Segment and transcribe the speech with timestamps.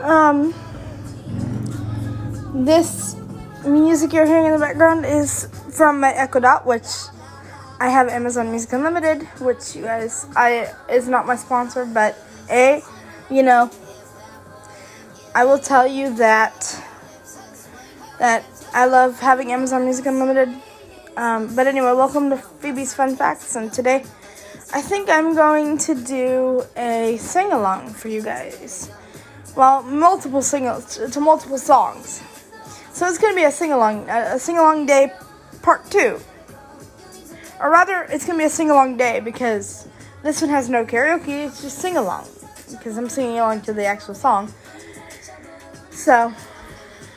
[0.00, 0.54] Um,
[2.54, 3.16] this
[3.66, 6.86] music you're hearing in the background is from my Echo Dot, which
[7.80, 12.16] I have Amazon Music Unlimited, which you guys, I is not my sponsor, but
[12.48, 12.82] a,
[13.28, 13.70] you know,
[15.34, 16.84] I will tell you that
[18.20, 20.48] that I love having Amazon Music Unlimited.
[21.16, 24.04] Um, but anyway, welcome to Phoebe's Fun Facts, and today
[24.72, 28.92] I think I'm going to do a sing along for you guys.
[29.58, 30.70] Well, multiple sing
[31.10, 32.22] to multiple songs.
[32.92, 35.12] So it's going to be a sing along, a sing along day
[35.62, 36.20] part two.
[37.58, 39.88] Or rather, it's going to be a sing along day because
[40.22, 42.28] this one has no karaoke, it's just sing along.
[42.70, 44.54] Because I'm singing along to the actual song.
[45.90, 46.32] So,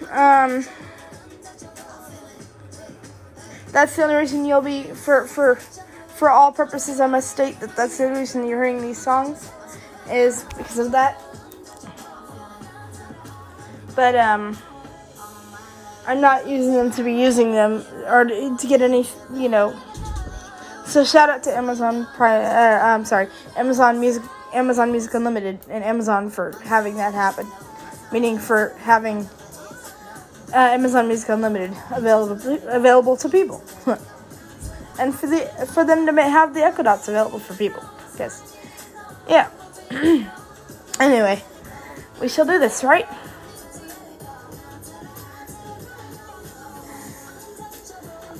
[0.09, 0.65] um,
[3.67, 7.75] that's the only reason you'll be, for, for, for all purposes, I must state that
[7.75, 9.51] that's the reason you're hearing these songs
[10.09, 11.21] is because of that.
[13.95, 14.57] But, um,
[16.07, 19.75] I'm not using them to be using them or to get any, you know.
[20.85, 22.43] So shout out to Amazon Prime.
[22.43, 27.47] Uh, I'm sorry, Amazon Music, Amazon Music Unlimited, and Amazon for having that happen.
[28.11, 29.29] Meaning for having
[30.53, 33.63] uh, Amazon Music Unlimited available available to people,
[34.99, 37.83] and for the for them to have the Echo Dots available for people.
[38.11, 38.57] Because,
[39.29, 39.49] yeah.
[40.99, 41.41] anyway,
[42.19, 43.07] we shall do this, right?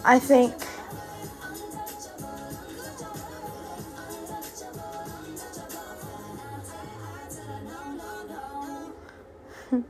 [0.03, 0.53] I think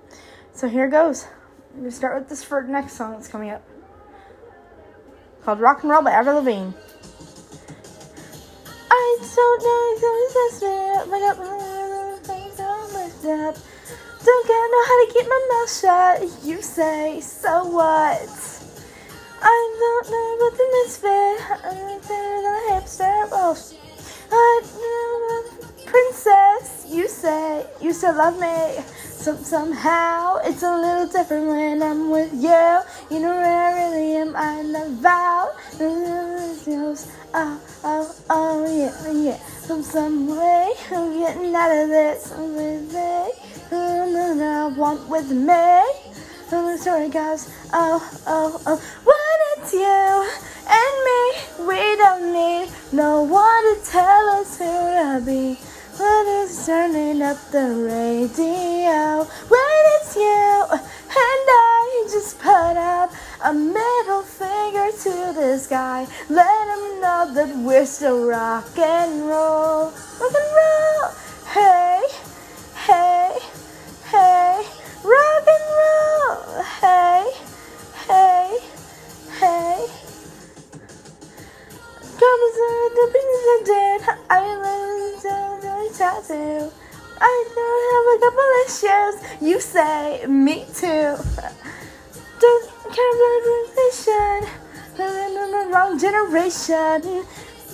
[0.53, 1.28] so here goes.
[1.76, 3.64] We start with this for next song that's coming up.
[5.44, 6.72] Called Rock and Roll by Avril Lavigne.
[8.92, 9.92] I don't know
[11.14, 13.06] I got my
[13.48, 13.56] up.
[14.23, 16.46] Don't get know how to keep my mouth shut.
[16.46, 18.60] You say, so what?
[20.51, 21.39] Don't the misfit.
[21.63, 23.29] I'm better than a hipster.
[23.31, 23.56] Oh,
[25.85, 26.85] princess.
[26.89, 28.84] You say you still love me.
[28.97, 32.79] So somehow it's a little different when I'm with you.
[33.09, 34.35] You know where I really am.
[34.35, 35.51] I love out.
[37.34, 39.38] Oh, oh, oh, yeah, yeah.
[39.67, 42.31] From some way I'm getting out of this.
[42.34, 43.31] I'm with me.
[43.72, 45.81] I want with me.
[46.53, 49.17] And the story goes, oh, oh, oh.
[49.63, 50.27] It's you
[50.67, 55.59] and me, we don't need no one to tell us who to be.
[55.99, 63.11] When it's turning up the radio, when it's you and I just put up
[63.44, 69.91] a middle finger to the sky, let them know that we're still rock and roll,
[70.19, 71.11] rock and roll.
[71.53, 72.01] Hey,
[72.88, 73.38] hey,
[74.09, 74.66] hey.
[75.03, 77.31] Rock and roll, hey,
[78.07, 78.71] hey,
[79.41, 79.88] hey.
[82.22, 84.02] Come to the pieces of dead.
[84.29, 86.72] I learned to tattoo.
[87.19, 89.16] I don't have a couple of shows.
[89.41, 91.18] You say me too.
[92.40, 94.38] Don't care about religion.
[94.97, 97.02] Living in the wrong generation.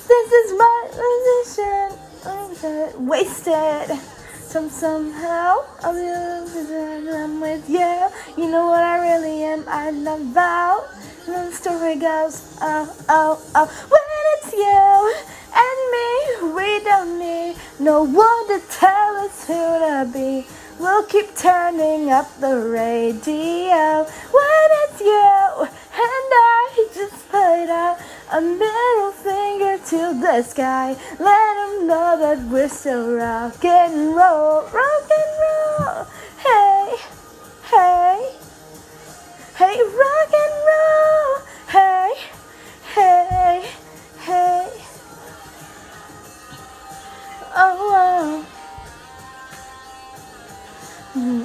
[0.07, 1.87] This is my position.
[2.25, 3.99] I'm wasted.
[4.39, 8.07] Some somehow I'm with you.
[8.37, 9.65] You know what I really am.
[9.67, 10.87] I love out.
[11.27, 13.67] The story goes, oh, oh, oh.
[13.91, 14.01] When
[14.35, 15.13] it's you
[15.51, 20.47] and me, we don't need no one to tell us who to be.
[20.79, 27.99] We'll keep turning up the radio when it's you and I just put out
[28.31, 30.95] a middle finger to the sky.
[31.19, 36.07] Let them know that we're still rock and roll, rock and roll.
[36.39, 36.95] Hey,
[37.63, 38.31] hey,
[39.57, 40.16] hey, rock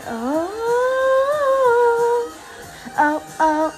[0.05, 0.49] Oh,
[2.99, 3.71] oh, oh.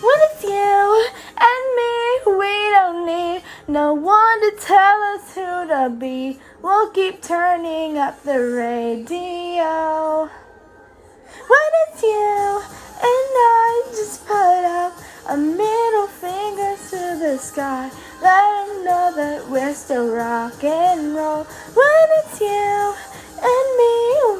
[0.00, 1.98] When it's you and me,
[2.38, 6.38] we don't need no one to tell us who to be.
[6.62, 10.30] We'll keep turning up the radio.
[11.48, 12.62] When it's you
[13.00, 14.92] and I just put up
[15.28, 17.90] a middle finger to the sky.
[18.22, 21.44] Let them know that we're still rock and roll.
[21.74, 22.94] When it's you
[23.42, 23.94] and me,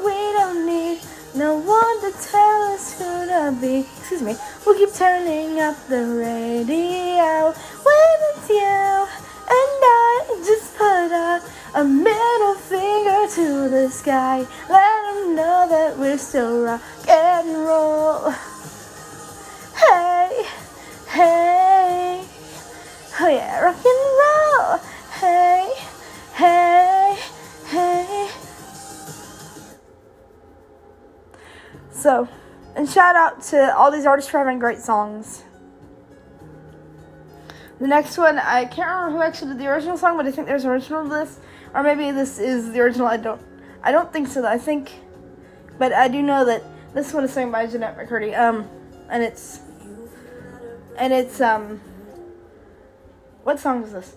[0.05, 0.99] we don't need
[1.35, 3.85] no one to tell us who to be.
[3.97, 4.35] Excuse me.
[4.65, 7.53] We'll keep turning up the radio
[7.83, 9.07] when it's you
[9.49, 11.41] and I just put out
[11.73, 14.45] a middle finger to the sky.
[14.69, 18.31] Let them know that we're still rock and roll.
[19.75, 20.45] Hey,
[21.07, 22.23] hey,
[23.19, 24.77] oh yeah, rock and roll.
[25.19, 25.73] Hey,
[26.33, 27.17] hey,
[27.67, 28.48] hey.
[31.99, 32.29] So,
[32.77, 35.43] and shout out to all these artists for having great songs.
[37.81, 40.47] The next one, I can't remember who actually did the original song, but I think
[40.47, 41.39] there's an original to this,
[41.73, 43.07] or maybe this is the original.
[43.07, 43.41] I don't,
[43.83, 44.45] I don't think so.
[44.45, 44.93] I think,
[45.77, 46.63] but I do know that
[46.93, 48.37] this one is sung by Jennette McCurdy.
[48.37, 48.69] Um,
[49.09, 49.59] and it's,
[50.97, 51.81] and it's um,
[53.43, 54.15] what song is this?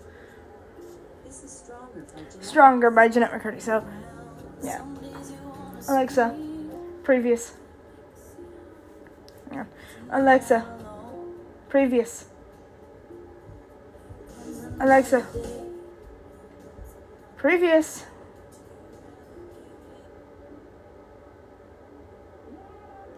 [2.41, 3.09] Stronger by.
[3.09, 3.61] Stronger McCurdy.
[3.61, 3.85] So,
[4.63, 4.85] yeah.
[5.89, 6.37] Alexa,
[7.03, 7.55] previous.
[9.53, 9.65] Yeah.
[10.09, 10.65] Alexa,
[11.69, 12.25] previous.
[14.79, 15.25] Alexa,
[17.37, 18.05] previous.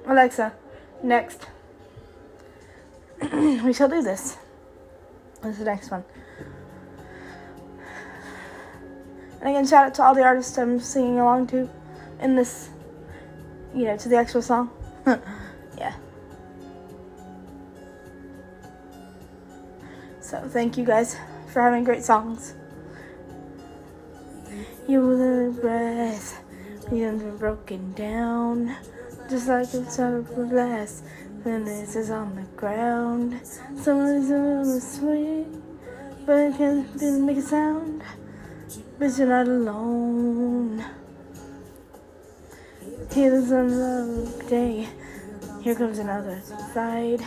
[0.05, 0.53] Alexa,
[1.01, 1.47] next.
[3.31, 4.37] we shall do this.
[5.41, 6.03] What's the next one?
[9.39, 11.69] And again, shout out to all the artists I'm singing along to
[12.19, 12.69] in this,
[13.73, 14.69] you know, to the actual song.
[20.25, 21.15] So thank you guys
[21.53, 22.55] for having great songs.
[24.87, 26.43] You lose breath,
[26.91, 28.75] you've been broken down,
[29.29, 31.03] just like a of glass.
[31.43, 33.39] When this is on the ground,
[33.77, 35.45] someone's little sweet,
[36.25, 38.01] but it can't didn't make a sound.
[38.97, 40.83] But you're not alone.
[43.11, 44.89] Here's another day.
[45.61, 46.41] Here comes another
[46.73, 47.21] side.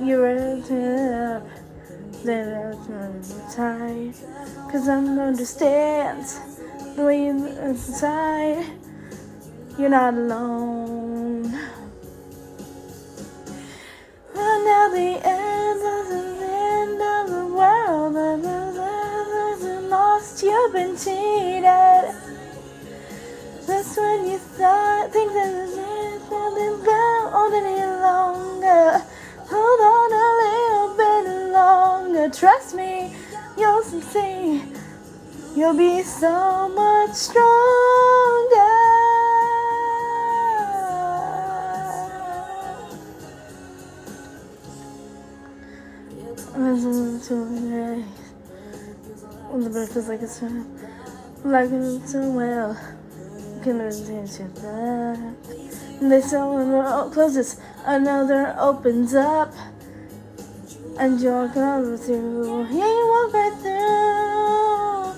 [0.00, 0.28] You're
[1.36, 1.48] up,
[2.24, 3.22] then I'm
[3.54, 4.14] tired.
[4.70, 6.26] Cause I understand
[6.96, 8.66] the way you look inside.
[9.78, 11.50] You're not alone.
[14.34, 20.96] Well, now the end of the end of the world, and the lost, you've been
[20.96, 22.14] cheated.
[23.66, 25.89] That's when you thought things that
[32.40, 33.14] Trust me,
[33.58, 34.62] you'll see.
[35.54, 37.44] You'll be so much stronger.
[46.56, 48.04] Listen to me.
[49.50, 50.64] When the breath is like swim,
[51.44, 52.74] like it's so well.
[53.62, 55.18] Can listen to that.
[56.00, 59.52] When one closes, another opens up.
[61.00, 62.66] And you're through.
[62.70, 65.14] Yeah, you walk right through.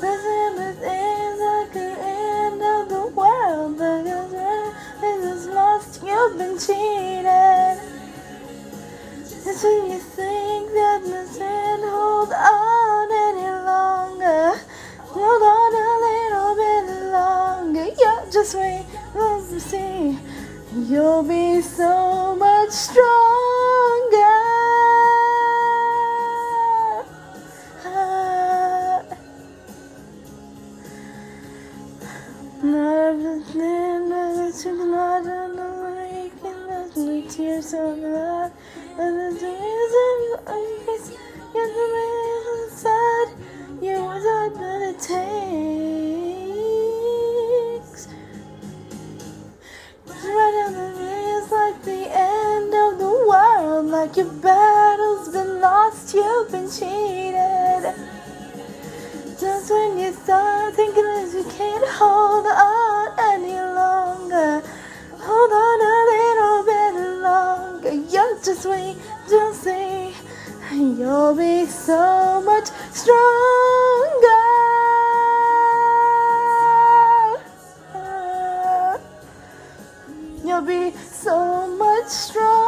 [0.00, 3.76] Things like the end of the world.
[3.76, 4.32] Because
[5.02, 7.76] it is lost, you've been cheated.
[9.20, 14.58] It's when you think that this can't hold on any longer.
[15.00, 17.86] Hold on a little bit longer.
[18.00, 18.86] Yeah, just wait,
[19.52, 20.18] me see.
[20.74, 22.05] You'll be so
[70.94, 73.16] you'll be so much stronger.
[80.44, 82.66] You'll be so much stronger.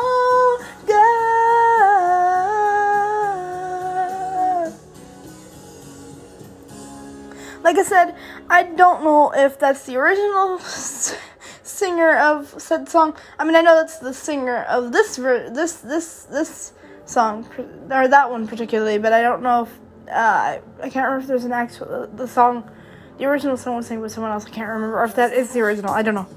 [7.63, 8.17] Like I said,
[8.51, 10.59] I don't know if that's the original
[11.63, 13.15] singer of said song.
[13.39, 16.73] I mean, I know that's the singer of this ver- this this this
[17.09, 17.47] song
[17.91, 19.79] or that one particularly, but I don't know if
[20.11, 22.71] uh, I, can't remember if there's an actual the, song.
[23.19, 24.47] The original song was sang with someone else.
[24.47, 25.91] I can't remember or if that is the original.
[25.91, 26.29] I don't know.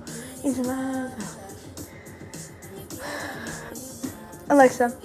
[4.50, 4.98] Alexa,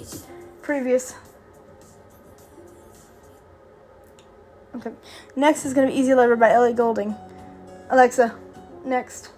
[0.62, 1.14] previous.
[4.75, 4.92] Okay.
[5.37, 7.14] Next is gonna be Easy Lover by Ellie Goulding.
[7.90, 8.35] Alexa,
[8.85, 9.30] next.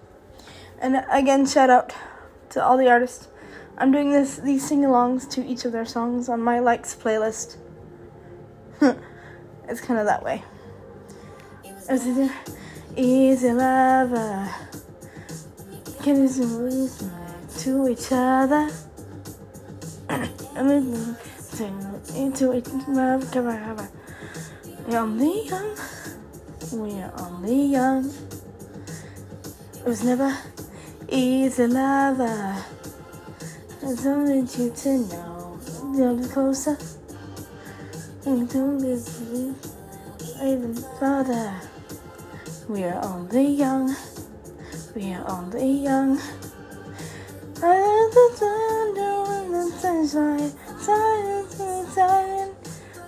[0.80, 1.92] And again, shout out
[2.50, 3.28] to all the artists.
[3.80, 7.56] I'm doing this these sing-alongs to each of their songs on my likes playlist.
[8.80, 10.42] it's kind of that way.
[11.88, 12.30] A
[12.96, 14.50] easy lover.
[16.02, 17.04] Can you lose
[17.62, 18.68] to each other?
[21.58, 23.88] then into each other.
[24.86, 25.76] We're only young.
[26.72, 28.12] We're only young.
[29.76, 30.36] It was never
[31.08, 32.64] easy, lover.
[33.80, 35.60] I just wanted you to know.
[35.94, 36.76] You're closer.
[38.26, 39.22] Into this
[40.42, 41.54] even further.
[42.68, 43.94] We are only young.
[44.96, 46.18] We are only young.
[47.62, 50.52] I love the thunder and the sunshine.
[50.80, 52.50] Silence inside.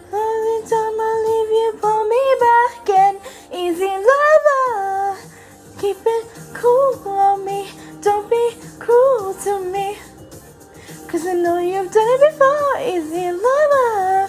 [0.07, 3.19] Every time I leave you, pull me back in.
[3.53, 5.19] Easy lover.
[5.81, 6.95] Keep it cool
[11.31, 12.79] I know you've done it before.
[12.81, 14.29] Easy lover.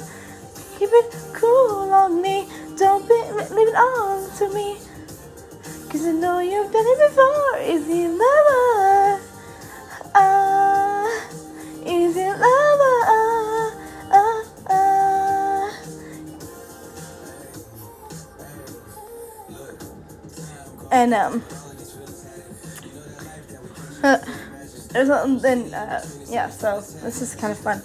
[0.78, 2.48] Keep it cool on me.
[2.78, 3.16] Don't be
[3.56, 4.78] leave it all to me.
[5.90, 7.60] Cause I know you've done it before.
[7.64, 9.20] Easy lover.
[10.14, 11.10] Ah,
[11.88, 12.98] easy lover.
[13.18, 13.74] Ah,
[14.12, 15.72] ah, ah.
[20.92, 21.44] And um,
[24.92, 25.74] there's something.
[25.74, 26.50] Uh, yeah.
[26.50, 27.82] So this is kind of fun.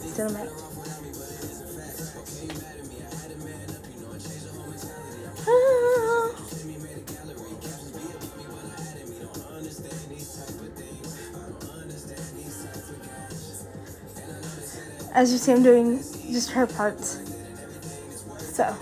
[0.00, 0.36] Still.
[5.46, 6.30] Ah.
[15.14, 15.98] As you see, I'm doing
[16.32, 17.20] just her parts.
[18.38, 18.76] So.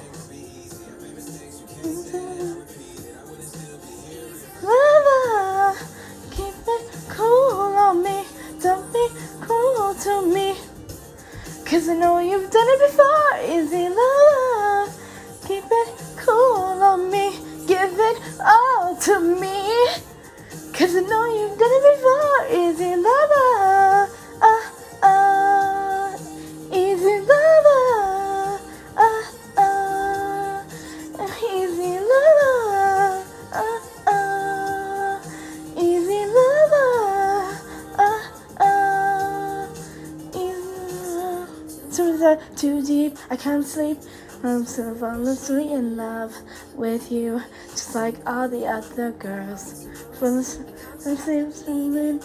[43.33, 43.97] I can't sleep.
[44.45, 46.37] I'm so falling in love
[46.75, 49.89] with you, just like all the other girls.
[50.19, 52.21] From the same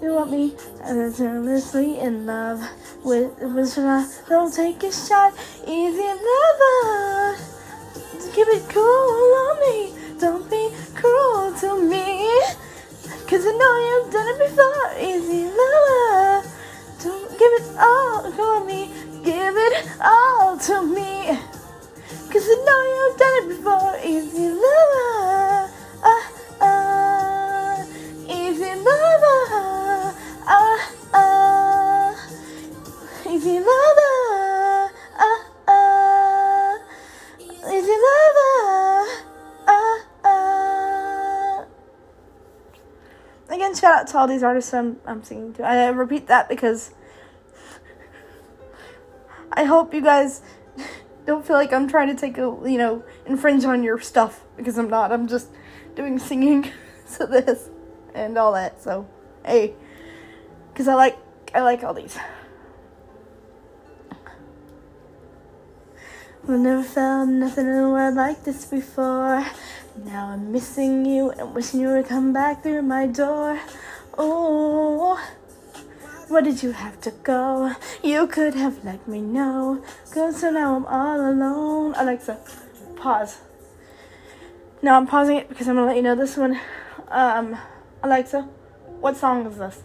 [0.00, 2.66] you want me, I'm endlessly in love
[3.04, 3.32] with.
[3.38, 5.34] I don't take a shot,
[5.66, 7.36] easy lover.
[8.32, 12.40] Keep it cool on me, don't be cruel to me.
[13.28, 16.48] Cause I know you've done it before, easy lover.
[17.04, 18.90] Don't give it all on me,
[19.26, 21.26] give it all to me.
[22.30, 25.70] Cause I know you've done it before, easy lover.
[26.04, 26.24] Ah,
[26.60, 27.84] ah,
[28.28, 29.42] easy lover.
[30.46, 30.78] Ah,
[31.12, 32.14] ah,
[33.28, 34.92] easy lover.
[35.18, 36.78] Ah, ah,
[37.74, 38.54] easy lover.
[39.66, 41.64] Ah, ah.
[43.48, 45.64] Again, shout out to all these artists I'm, I'm singing to.
[45.64, 46.92] I repeat that because
[49.56, 50.42] I hope you guys
[51.26, 54.78] don't feel like I'm trying to take a, you know, infringe on your stuff because
[54.78, 55.10] I'm not.
[55.10, 55.48] I'm just
[55.94, 56.70] doing singing
[57.16, 57.70] to this
[58.14, 58.82] and all that.
[58.82, 59.08] So,
[59.44, 59.74] hey,
[60.72, 61.18] because I like
[61.54, 62.18] I like all these.
[66.48, 69.44] I never felt nothing in the world like this before.
[70.04, 73.58] Now I'm missing you and wishing you would come back through my door.
[74.16, 75.20] Oh,
[76.28, 77.72] why did you have to go?
[78.02, 79.82] You could have let me know.
[80.12, 81.94] Cause so now I'm all alone.
[81.96, 82.38] Alexa,
[82.96, 83.38] pause.
[84.82, 86.58] Now I'm pausing it because I'm gonna let you know this one.
[87.08, 87.56] Um,
[88.02, 88.42] Alexa,
[89.00, 89.82] what song is this?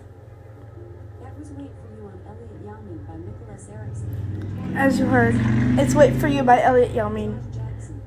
[1.22, 4.74] That was Wait for You on Elliot Yamin by Nicholas Erickson.
[4.76, 5.36] As you heard,
[5.80, 7.40] it's Wait For You by Elliot Yamin.
[7.54, 8.02] Jackson.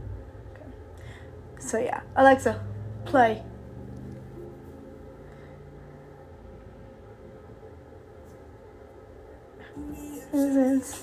[1.61, 2.61] So yeah, Alexa,
[3.05, 3.43] play.
[10.31, 11.02] Since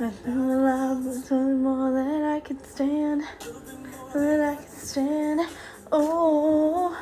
[0.00, 3.22] I feel love was more than I could stand,
[4.12, 5.40] than I could stand.
[5.92, 7.00] Oh,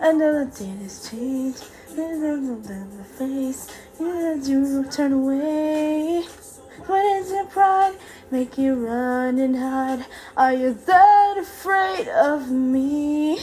[0.00, 1.64] I know the date has changed.
[1.94, 3.70] There's in the face.
[4.00, 6.24] You said you turn away.
[6.86, 7.94] What is your pride?
[8.32, 10.06] make you run and hide?
[10.36, 13.38] Are you that afraid of me?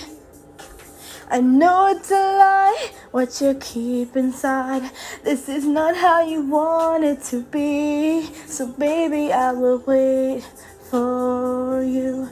[1.31, 4.89] I know it's a lie, what you keep inside.
[5.24, 8.24] This is not how you want it to be.
[8.48, 10.41] So, baby, I will wait
[10.89, 12.29] for you.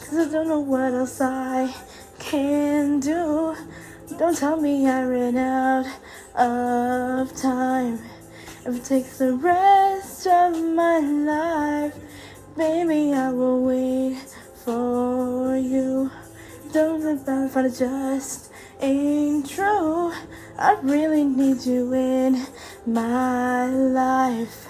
[0.00, 1.74] Cause I don't know what else I
[2.18, 3.54] can do.
[4.16, 5.86] Don't tell me I ran out
[6.34, 7.98] of time.
[8.64, 11.94] If it takes the rest of my life,
[12.56, 16.10] baby, I will wait for you.
[16.72, 20.12] Don't back for it just ain't true.
[20.58, 22.46] I really need you in
[22.86, 24.66] my life.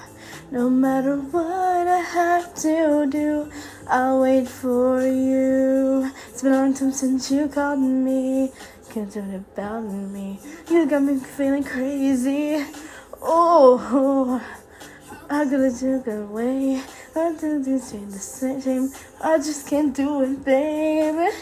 [0.52, 3.50] No matter what I have to do,
[3.88, 6.11] I'll wait for you.
[6.28, 8.52] It's been a long time since you called me.
[8.90, 10.38] Can't do it about me.
[10.71, 12.64] You got me feeling crazy.
[13.21, 14.40] Oh,
[15.28, 16.81] I gotta do the way.
[17.17, 18.93] I do this the same.
[19.21, 21.35] I just can't do it, baby.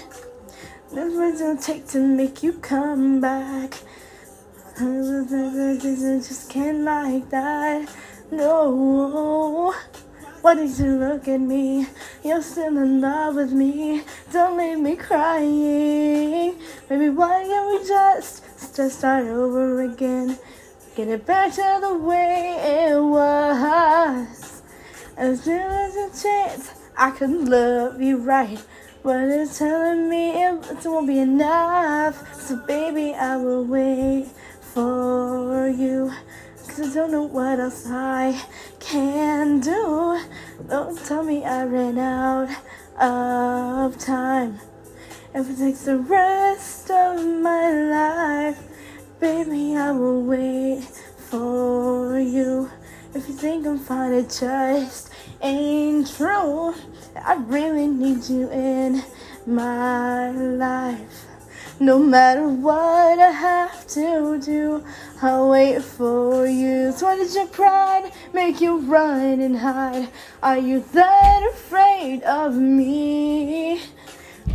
[0.92, 3.74] That's what it'll take to make you come back.
[4.78, 7.88] I just can't like that.
[8.30, 9.74] No.
[10.42, 11.86] Why did you look at me?
[12.22, 14.04] You're still in love with me.
[14.32, 16.54] Don't leave me crying.
[16.88, 18.44] Maybe why can't we just,
[18.76, 20.38] just start over again?
[20.94, 24.62] Get it back to the way it was.
[25.16, 28.64] As soon as a chance I could love you right.
[29.06, 32.16] But it's telling me it won't be enough.
[32.42, 34.26] So, baby, I will wait
[34.60, 36.12] for you.
[36.66, 38.42] Cause I don't know what else I
[38.80, 40.20] can do.
[40.68, 42.50] Don't tell me I ran out
[42.98, 44.58] of time.
[45.32, 48.58] If it takes the rest of my life,
[49.20, 52.68] baby, I will wait for you.
[53.14, 56.74] If you think I'm fine, just ain't true.
[57.24, 59.02] I really need you in
[59.46, 61.26] my life.
[61.78, 64.82] No matter what I have to do,
[65.20, 66.90] I'll wait for you.
[66.92, 70.08] So why did your pride make you run and hide?
[70.42, 73.82] Are you that afraid of me?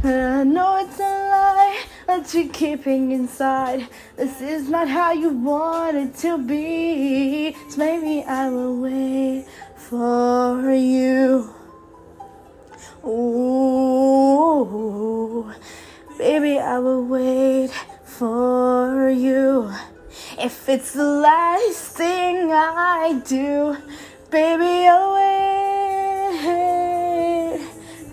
[0.04, 3.88] I know it's a lie that you're keeping inside.
[4.15, 7.56] This is not how you want it to be.
[7.70, 9.46] So maybe I will wait
[9.92, 11.54] for you.
[13.06, 14.32] Ooh,
[16.18, 17.72] baby, I will wait
[18.06, 19.70] for you.
[20.40, 23.76] If it's the last thing I do,
[24.30, 25.52] baby, I'll wait.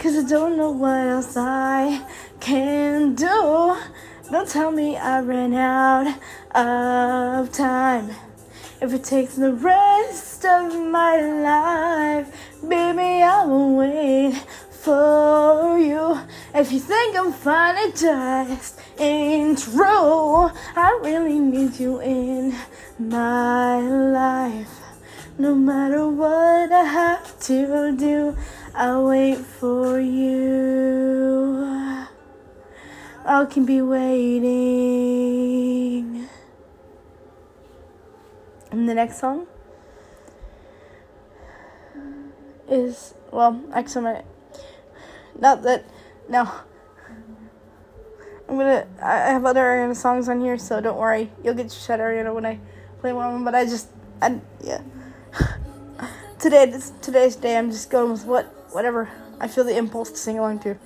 [0.01, 2.05] Cause I don't know what else I
[2.41, 3.77] can do.
[4.33, 6.09] Don't tell me I ran out
[6.57, 8.11] of time.
[8.81, 12.29] If it takes the rest of my life,
[12.63, 14.37] baby, I will wait
[14.71, 16.21] for you.
[16.55, 20.53] If you think I'm fine, it just ain't true.
[20.77, 22.55] I really need you in
[23.01, 24.79] my life.
[25.39, 28.37] No matter what I have to do,
[28.77, 31.67] I'll wait for you.
[33.25, 34.49] I can be waiting.
[38.71, 39.47] And the next song
[42.69, 44.23] is well, actually,
[45.39, 45.85] not that
[46.29, 46.51] no.
[48.49, 48.87] I'm gonna.
[49.03, 51.31] I have other Ariana songs on here, so don't worry.
[51.45, 52.59] You'll get your shut Ariana when I
[53.01, 53.45] play one of them.
[53.45, 53.89] But I just,
[54.23, 54.81] I yeah.
[56.39, 57.57] Today, this today's day.
[57.57, 60.77] I'm just going with what, whatever I feel the impulse to sing along to.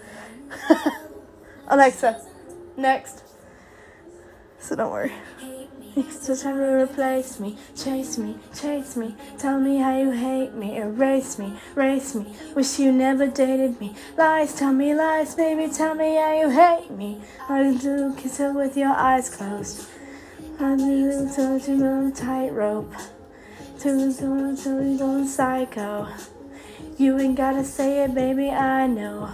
[1.69, 2.21] Alexa,
[2.77, 3.23] next.
[4.59, 5.13] So don't worry.
[5.95, 9.15] It's just time to replace me, chase me, chase me.
[9.37, 12.35] Tell me how you hate me, erase me, erase me.
[12.55, 13.95] Wish you never dated me.
[14.17, 15.71] Lies, tell me lies, baby.
[15.71, 17.21] Tell me how you hate me.
[17.47, 19.87] I do kiss her with your eyes closed.
[20.59, 22.95] I do touch you on a tightrope.
[23.79, 26.09] Till you going psycho.
[26.97, 28.49] You ain't gotta say it, baby.
[28.49, 29.31] I know.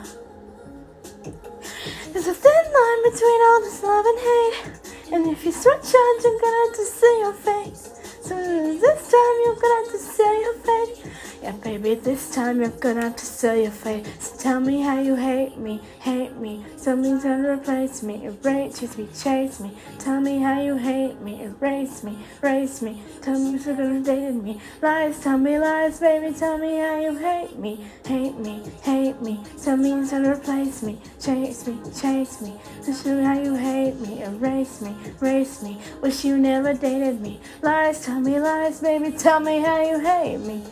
[2.12, 4.87] There's a thin line between all this love and hate.
[5.10, 7.90] And if you switch on, you're gonna have to see your face.
[8.20, 11.27] So this time you're gonna have to see your face.
[11.40, 14.32] Yeah, baby, this time you're gonna have to see your face.
[14.38, 16.64] Tell me how you hate me, hate me.
[16.82, 19.70] Tell me time to replace me, erase, me, chase me.
[20.00, 23.00] Tell me how you hate me, erase me, erase me.
[23.22, 24.60] Tell me you're gonna date me.
[24.82, 26.34] Lies, tell me lies, baby.
[26.34, 29.40] Tell me how you hate me, hate me, hate me.
[29.62, 32.54] Tell me time to replace me, chase me, chase me.
[32.84, 35.78] Tell me how you hate me, erase me, race me.
[36.02, 37.40] Wish you never dated me.
[37.62, 39.16] Lies, tell me lies, baby.
[39.16, 40.64] Tell me how you hate me.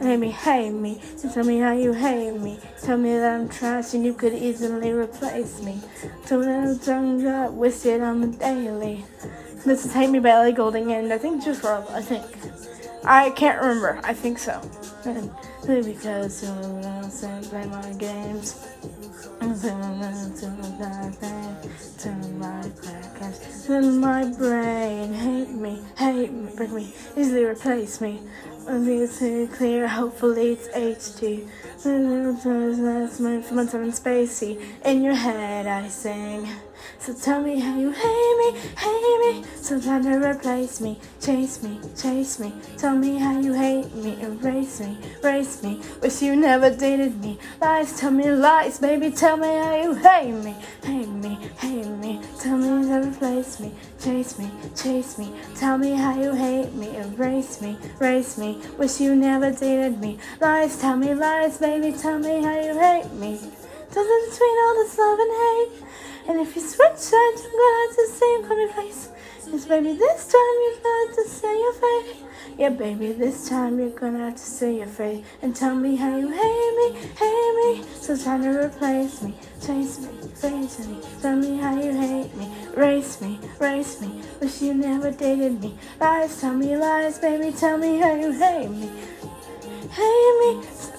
[0.00, 1.00] Hate me, hate me.
[1.16, 2.58] So tell me how you hate me.
[2.82, 5.80] Tell me that I'm trash and you could easily replace me.
[6.26, 9.04] Tell me that I'm tongue got wasted on the daily.
[9.64, 12.24] This is Hate Me by Ellie Goulding and I think Juice WRLD, I think.
[13.04, 14.00] I can't remember.
[14.04, 14.60] I think so.
[15.04, 15.30] And
[15.66, 17.10] because you know,
[17.50, 18.66] play my games.
[21.98, 28.20] Turn my crackers, turn my brain, hate me, hate me, break me, easily replace me.
[28.68, 31.46] I think it's clear, hopefully it's HD.
[31.84, 34.60] Month, months I'm spacey.
[34.84, 36.48] In your head I sing.
[36.98, 39.44] So tell me how you hate me, hate me.
[39.54, 42.52] So try to replace me, chase me, chase me.
[42.78, 45.80] Tell me how you hate me, erase me, erase me.
[46.02, 47.38] Wish you never dated me.
[47.60, 49.10] Lies, tell me lies, baby.
[49.10, 52.20] Tell me how you hate me, hate me, hate me.
[52.40, 55.32] Tell me to replace me, chase me, chase me.
[55.56, 58.60] Tell me how you hate me, erase me, erase me.
[58.78, 60.18] Wish you never dated me.
[60.40, 61.96] Lies, tell me lies, baby.
[61.96, 63.38] Tell me how you hate me.
[63.92, 65.85] Doesn't between all this love and hate.
[66.28, 69.08] And if you switch sides, you're gonna have to say coming face.
[69.46, 72.22] Yes, baby, this time you're gonna have to say your face.
[72.58, 76.16] Yeah, baby, this time you're gonna have to say your face and tell me how
[76.16, 77.84] you hate me, hate me.
[78.00, 79.34] So try to replace me,
[79.64, 80.98] chase me, face me.
[81.22, 84.20] Tell me how you hate me, race me, race me.
[84.40, 85.78] Wish you never dated me.
[86.00, 88.90] Lies, tell me lies, baby, tell me how you hate me,
[89.90, 90.95] hate me.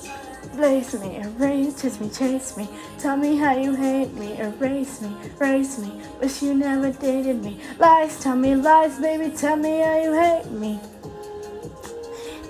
[0.58, 2.68] Place me, erase, chase me, chase me.
[2.98, 6.02] Tell me how you hate me, erase me, erase me.
[6.20, 7.60] Wish you never dated me.
[7.78, 10.80] Lies, tell me lies, baby, tell me how you hate me.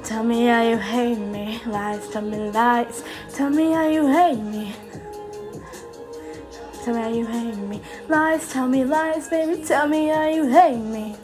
[0.06, 1.60] Tell me how you hate me.
[1.66, 3.04] Lies, tell me lies.
[3.34, 4.74] Tell me how you hate me.
[6.86, 7.82] Tell me how you hate me.
[8.08, 11.18] Lies, tell me lies, baby, tell me how you hate me.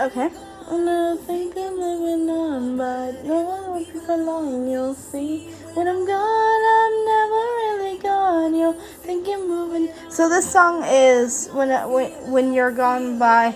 [0.00, 0.30] Okay.
[0.70, 4.70] I think I'm living on, but no one for long.
[4.70, 8.54] You'll see when I'm gone, I'm never really gone.
[8.54, 9.88] You'll think you're moving.
[10.08, 13.54] So this song is when when when you're gone by.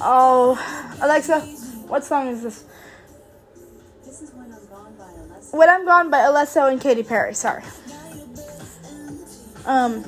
[0.00, 0.56] Oh,
[1.00, 1.40] Alexa,
[1.88, 2.64] what song is this?
[4.04, 5.54] This is When I'm Gone by Alesso.
[5.54, 7.34] When I'm Gone by Alesso and Katy Perry.
[7.34, 7.62] Sorry.
[9.64, 10.04] Um,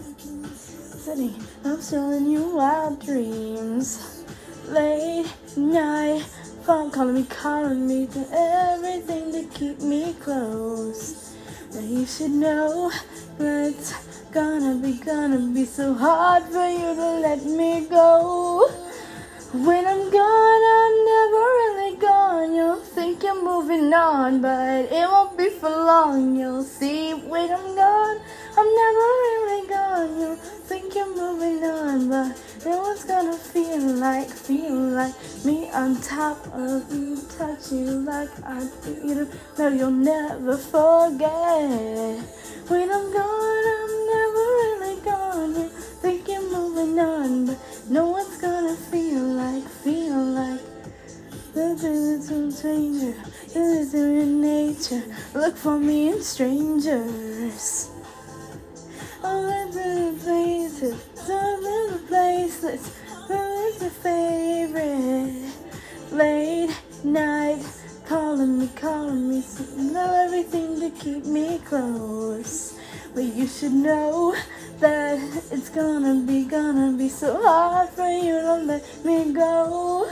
[0.54, 1.34] Sydney,
[1.68, 4.24] I'm showing you wild dreams.
[4.68, 6.22] Late night,
[6.62, 11.36] phone calling me, calling me, do everything to keep me close.
[11.74, 12.90] Now you should know
[13.38, 13.92] it's
[14.30, 18.87] gonna be, gonna be so hard for you to let me go.
[19.50, 22.54] When I'm gone, I'm never really gone.
[22.54, 26.36] You'll think you're moving on, but it won't be for long.
[26.36, 28.20] You'll see when I'm gone,
[28.58, 30.20] I'm never really gone.
[30.20, 35.14] You'll think you're moving on, but no one's gonna feel like, feel like
[35.46, 39.26] me on top of you, touch you like I do.
[39.56, 42.20] No, you'll never forget.
[42.68, 44.47] When I'm gone, I'm never
[45.08, 45.54] gone.
[45.54, 45.68] You
[46.02, 50.60] think you're moving on, but no one's gonna feel like, feel like.
[51.54, 53.14] The little stranger,
[53.52, 55.02] there's in nature.
[55.34, 57.90] Look for me in strangers.
[59.24, 59.42] All
[59.72, 60.96] the places,
[61.28, 62.80] all the places.
[63.28, 65.52] Who is your favorite?
[66.12, 67.64] Late night,
[68.06, 72.78] calling me, calling me, saying everything to keep me close.
[73.14, 74.36] But you should know
[74.80, 75.18] that
[75.50, 80.08] it's gonna be, gonna be so hard for you to let me go.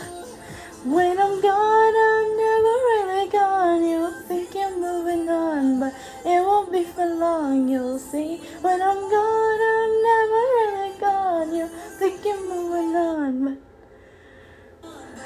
[0.84, 3.84] When I'm gone, I'm never really gone.
[3.84, 7.68] You'll think you're moving on, but it won't be for long.
[7.68, 8.38] You'll see.
[8.62, 11.54] When I'm gone, I'm never really gone.
[11.54, 13.58] You'll think you're moving on, but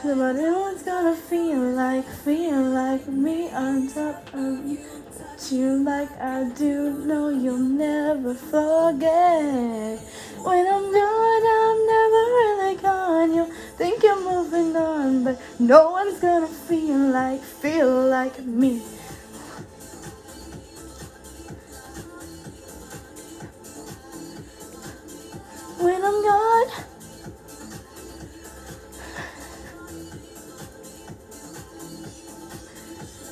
[0.03, 5.00] but everyone's gonna feel like, feel like me on top of you.
[5.51, 6.93] You like I do.
[7.05, 9.99] No, you'll never forget.
[10.47, 13.35] When I'm gone, I'm never really gone.
[13.35, 18.79] You'll think you're moving on, but no one's gonna feel like, feel like me.
[25.79, 26.71] When I'm gone.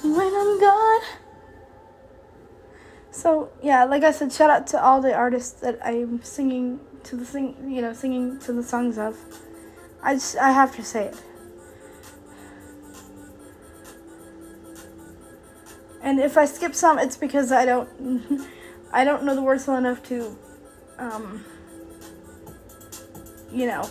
[0.02, 1.27] when I'm gone.
[3.18, 7.16] So yeah, like I said, shout out to all the artists that I'm singing to
[7.16, 9.16] the sing, you know, singing to the songs of.
[10.00, 11.20] I just I have to say it.
[16.00, 18.46] And if I skip some, it's because I don't,
[18.92, 20.38] I don't know the words well enough to,
[20.98, 21.44] um,
[23.50, 23.90] you know,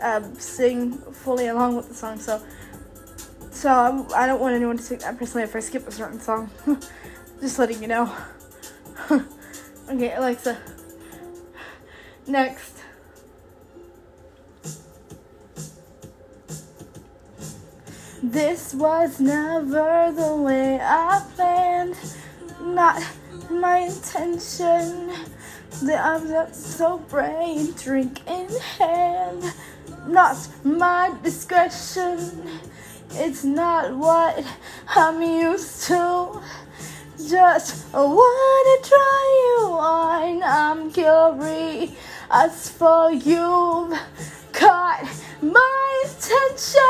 [0.00, 2.18] um, sing fully along with the song.
[2.18, 2.42] So,
[3.50, 6.18] so I, I don't want anyone to take that personally if I skip a certain
[6.18, 6.48] song.
[7.40, 8.14] Just letting you know.
[9.10, 10.58] okay, Alexa.
[12.26, 12.82] Next.
[18.22, 21.96] This was never the way I planned,
[22.60, 23.02] not
[23.50, 25.10] my intention.
[25.82, 29.54] The I'm so brain, drink in hand,
[30.06, 32.60] not my discretion.
[33.12, 34.44] It's not what
[34.88, 36.42] I'm used to.
[37.28, 40.42] Just wanna try you on.
[40.42, 41.90] I'm curious
[42.30, 43.94] as for you.
[44.52, 45.06] Caught
[45.42, 46.80] my attention.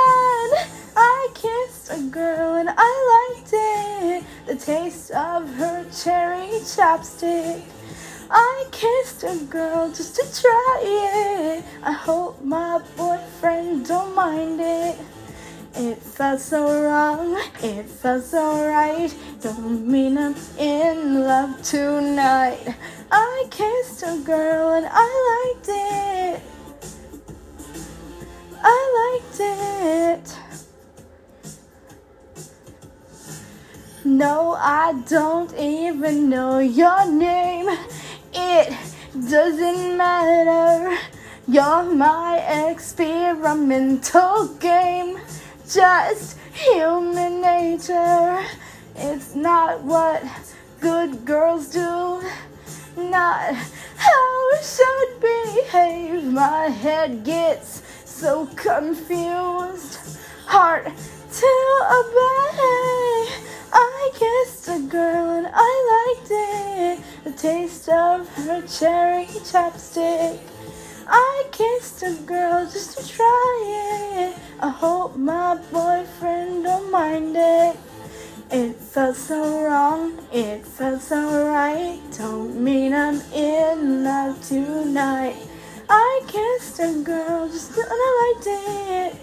[0.97, 4.25] I kissed a girl and I liked it.
[4.47, 7.65] The taste of her cherry chapstick.
[8.31, 11.65] I kissed a girl just to try it.
[11.83, 14.97] I hope my boyfriend don't mind it.
[15.75, 19.15] It felt so wrong, it felt so right.
[19.41, 22.75] Don't mean I'm in love tonight.
[23.11, 26.43] I kissed a girl and I liked it.
[28.63, 30.37] I liked it.
[34.05, 37.69] No, I don't even know your name.
[38.35, 38.77] It
[39.13, 40.99] doesn't matter.
[41.47, 42.39] You're my
[42.71, 45.19] experimental game.
[45.73, 48.45] Just human nature.
[48.97, 50.25] It's not what
[50.81, 52.21] good girls do.
[52.97, 53.55] Not
[53.97, 56.25] how I should behave.
[56.25, 60.19] My head gets so confused.
[60.47, 61.53] Hard to
[62.01, 63.31] obey.
[63.73, 67.05] I kissed a girl and I liked it.
[67.23, 70.41] The taste of her cherry chapstick.
[71.13, 74.37] I kissed a girl just to try it.
[74.61, 77.77] I hope my boyfriend don't mind it.
[78.53, 81.99] It felt so wrong, it felt so right.
[82.17, 85.37] Don't mean I'm in love tonight.
[85.89, 89.21] I kissed a girl just and I liked it.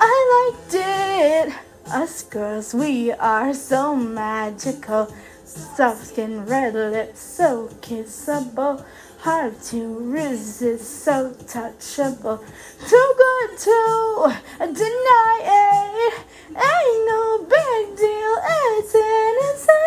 [0.00, 1.54] I liked it.
[1.92, 5.12] Us girls, we are so magical.
[5.44, 8.84] Soft skin, red lips, so kissable.
[9.20, 12.38] Hard to resist, so touchable.
[12.88, 16.14] Too good to deny it.
[16.50, 18.36] Ain't no big deal,
[18.78, 19.78] it's innocent.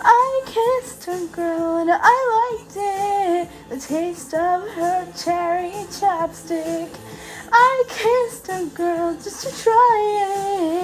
[0.00, 3.48] I kissed a girl and I liked it.
[3.68, 6.88] The taste of her cherry chapstick.
[7.52, 9.96] I kissed a girl just to try
[10.30, 10.75] it.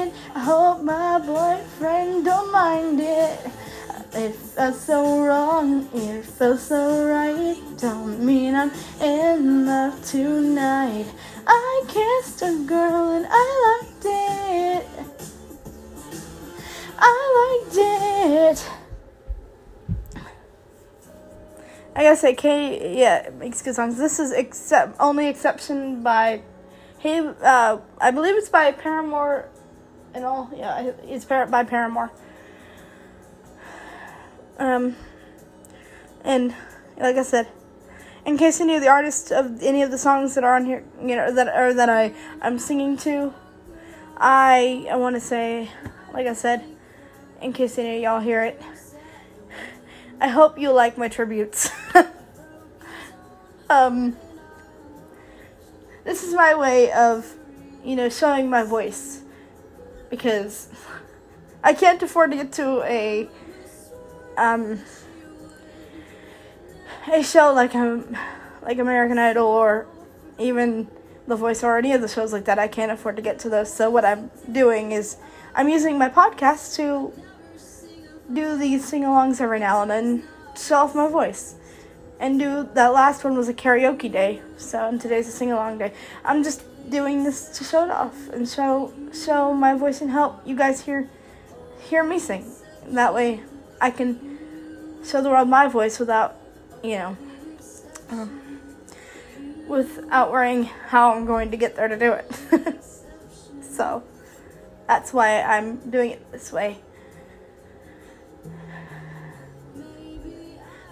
[4.62, 7.60] Felt so wrong, it felt so right.
[7.78, 8.70] Don't mean I'm
[9.00, 11.06] in love tonight.
[11.44, 14.86] I kissed a girl and I liked it.
[16.96, 17.76] I liked
[18.56, 18.70] it.
[21.96, 23.98] I gotta say, Kay, yeah, makes good songs.
[23.98, 26.40] This is except only exception by,
[27.00, 29.48] hey, uh, I believe it's by Paramore,
[30.14, 30.48] and all.
[30.54, 32.12] Yeah, it's by Paramore.
[34.58, 34.96] Um,
[36.24, 36.54] and
[36.98, 37.48] like I said,
[38.24, 40.84] in case any of the artists of any of the songs that are on here,
[41.00, 43.34] you know, that or that I I'm singing to,
[44.16, 45.70] I I want to say,
[46.12, 46.64] like I said,
[47.40, 48.60] in case any of y'all hear it.
[50.20, 51.68] I hope you like my tributes.
[53.70, 54.16] um,
[56.04, 57.34] this is my way of,
[57.84, 59.22] you know, showing my voice
[60.10, 60.68] because
[61.64, 63.28] I can't afford to get to a
[64.36, 64.80] um
[67.12, 68.16] a show like um
[68.62, 69.86] like American Idol or
[70.38, 70.88] even
[71.26, 72.58] The Voice or any of the shows like that.
[72.58, 73.72] I can't afford to get to those.
[73.72, 75.16] So what I'm doing is
[75.54, 77.12] I'm using my podcast to
[78.32, 80.22] do these sing-alongs every now and then,
[80.56, 81.56] show off my voice,
[82.18, 84.40] and do that last one was a karaoke day.
[84.56, 85.92] So and today's a sing-along day.
[86.24, 90.40] I'm just doing this to show it off and show show my voice and help
[90.46, 91.08] you guys hear
[91.88, 92.50] hear me sing.
[92.86, 93.42] That way,
[93.82, 94.38] I can
[95.04, 96.36] show the world my voice without,
[96.84, 97.16] you know,
[98.10, 98.60] um,
[99.66, 102.84] without worrying how I'm going to get there to do it.
[103.60, 104.04] so
[104.86, 106.78] that's why I'm doing it this way.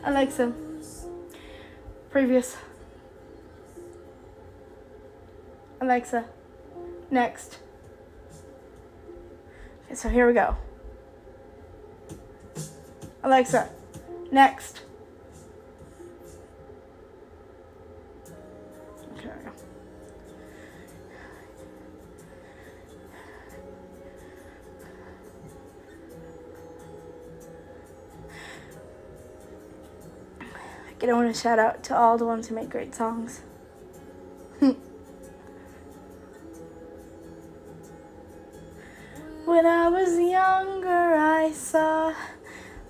[0.03, 0.53] Alexa,
[2.11, 2.57] previous.
[5.81, 6.24] Alexa,
[7.09, 7.59] next.
[9.85, 10.57] Okay, so here we go.
[13.22, 13.68] Alexa,
[14.33, 14.80] next.
[19.18, 19.30] Okay.
[31.02, 33.40] I want to shout out to all the ones who make great songs.
[34.61, 34.76] when
[39.66, 42.14] I was younger, I saw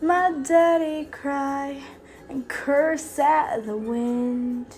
[0.02, 1.82] my daddy cry
[2.28, 4.76] and curse at the wind.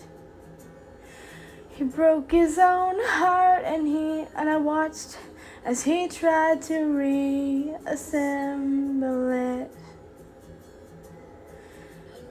[1.70, 5.18] He broke his own heart and he and I watched
[5.64, 7.80] as he tried to reassemble
[9.30, 9.70] it.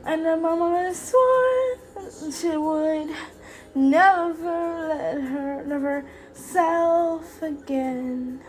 [0.06, 1.78] And my mama swore
[2.32, 3.16] she would
[3.74, 8.42] never let her never self again.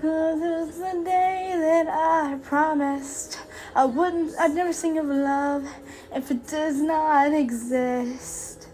[0.00, 3.40] This was the day that I promised
[3.74, 5.68] I wouldn't, I'd never sing of love
[6.14, 8.68] if it does not exist.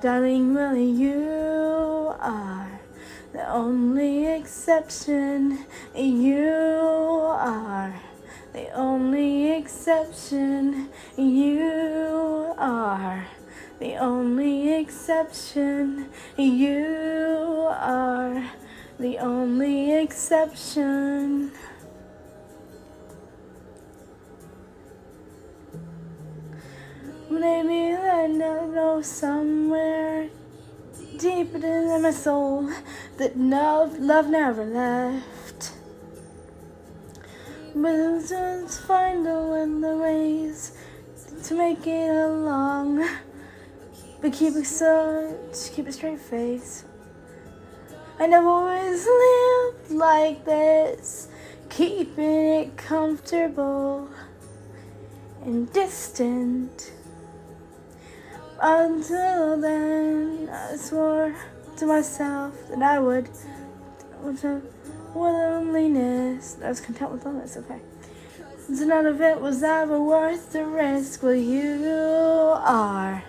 [0.00, 2.80] Darling, really, you are
[3.34, 5.66] the only exception.
[5.94, 7.94] You are
[8.54, 10.88] the only exception.
[11.18, 13.26] You are
[13.78, 16.08] the only exception.
[16.38, 18.42] You are
[18.98, 21.52] the only exception.
[27.28, 30.30] Maybe I know somewhere
[31.18, 32.70] deep in my soul
[33.18, 35.72] that love, love never left.
[37.74, 38.30] But it's
[38.78, 39.26] find
[39.82, 40.72] the ways
[41.44, 43.06] to make it along.
[44.22, 44.64] But keep it
[45.50, 46.84] just keep a straight face.
[48.18, 51.28] And I've always lived like this,
[51.68, 54.08] keeping it comfortable
[55.44, 56.92] and distant.
[58.60, 61.36] Until then, I swore
[61.76, 63.28] to myself that I would,
[64.22, 64.62] with a
[65.14, 67.80] loneliness, I was content with loneliness, okay.
[68.74, 71.22] So none of it was ever worth the risk.
[71.22, 71.84] Well, you
[72.56, 73.22] are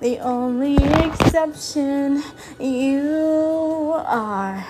[0.00, 2.22] the only exception.
[2.58, 4.66] You are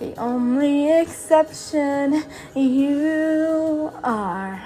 [0.00, 2.24] the only exception.
[2.54, 4.60] You are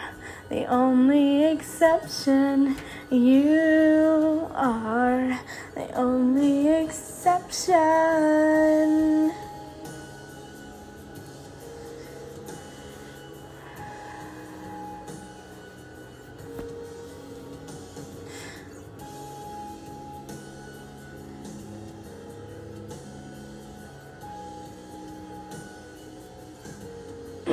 [0.49, 2.77] the only exception.
[3.11, 5.39] You are
[5.75, 7.79] the only exception.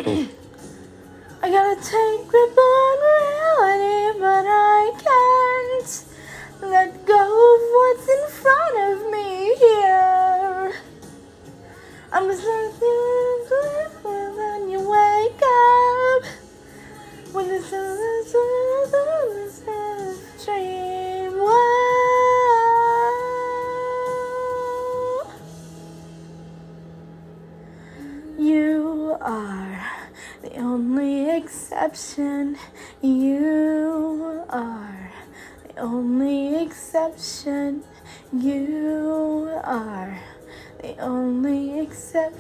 [0.08, 6.06] I gotta take grip on reality, but I can't
[6.62, 7.75] let go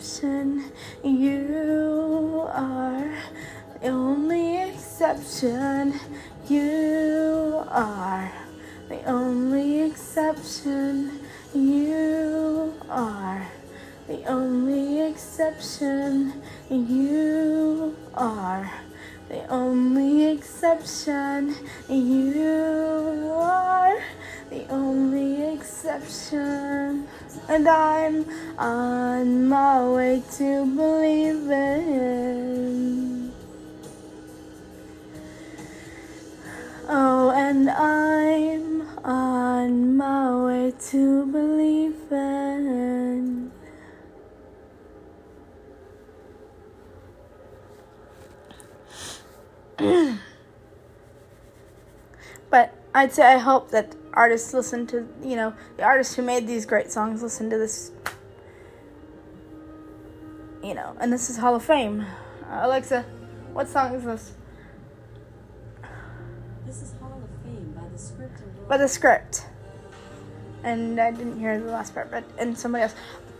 [0.05, 0.71] exception.
[1.03, 3.11] You are
[3.81, 5.99] the only exception.
[6.47, 8.31] You are
[8.87, 11.21] the only exception.
[11.55, 13.47] You are
[14.07, 16.33] the only exception.
[16.69, 18.71] You are
[19.27, 21.55] the only exception.
[21.89, 23.97] You are
[24.49, 27.07] the only exception.
[27.49, 28.25] And I'm
[28.57, 32.15] on my way to believing.
[36.87, 41.65] Oh, and I'm on my way to believing.
[52.49, 56.47] but I'd say I hope that artists listen to, you know, the artists who made
[56.47, 57.91] these great songs listen to this,
[60.63, 62.05] you know, and this is Hall of Fame.
[62.49, 63.03] Uh, Alexa,
[63.53, 64.33] what song is this?
[66.65, 69.45] This is Hall of Fame by the script and By the script.
[70.63, 72.95] And I didn't hear the last part, but, and somebody else.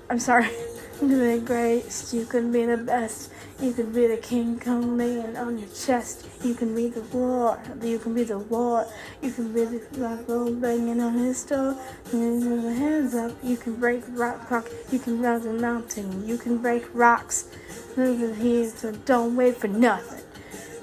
[0.10, 0.50] I'm sorry.
[1.02, 3.30] The greatest, you can be the best.
[3.62, 6.26] You can be the king come laying on your chest.
[6.42, 8.88] You can be the war, you can be the war.
[9.22, 11.76] You can be the rock roll banging on his door.
[12.06, 14.70] You can the hands up, you can break rock rock.
[14.90, 17.50] You can run the mountain, you can break rocks.
[17.98, 20.24] Move it here, so don't wait for nothing.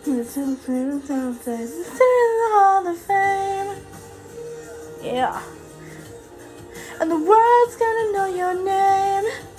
[0.05, 0.59] It's in the
[3.07, 3.77] Fame.
[5.03, 5.43] Yeah.
[7.01, 9.52] And the world's gonna know your name.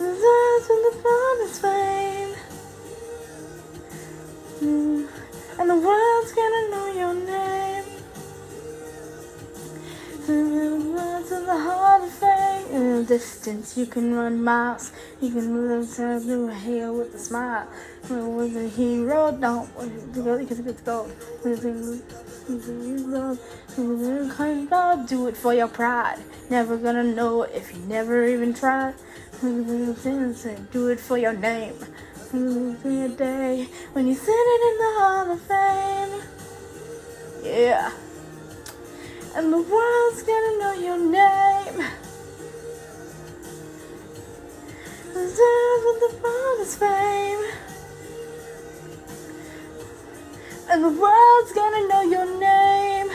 [0.00, 2.34] That's when the fun is fame.
[4.62, 5.08] Mm.
[5.58, 7.84] And the world's gonna know your name.
[10.26, 12.66] To the Hall of Fame.
[12.74, 14.90] In the distance, you can run miles.
[15.20, 17.68] You can live through a hill with a smile.
[18.08, 21.12] With a hero, don't want to go because it's gold.
[25.08, 26.18] Do it for your pride.
[26.48, 28.54] Never gonna know if you never even
[29.42, 31.72] Do it for your name.
[32.30, 36.20] For your day when you sit it in the Hall of Fame.
[37.42, 37.90] Yeah.
[39.34, 41.82] And the world's gonna know your name.
[45.14, 47.44] Deserve with the father's fame.
[50.68, 53.10] And the world's gonna know your name.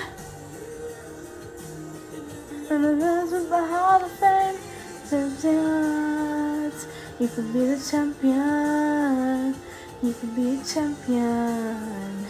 [2.71, 4.74] And the rest with the Hall of Fame.
[5.09, 6.87] Dance.
[7.19, 9.55] You can be the champion.
[10.01, 12.25] You can be a champion.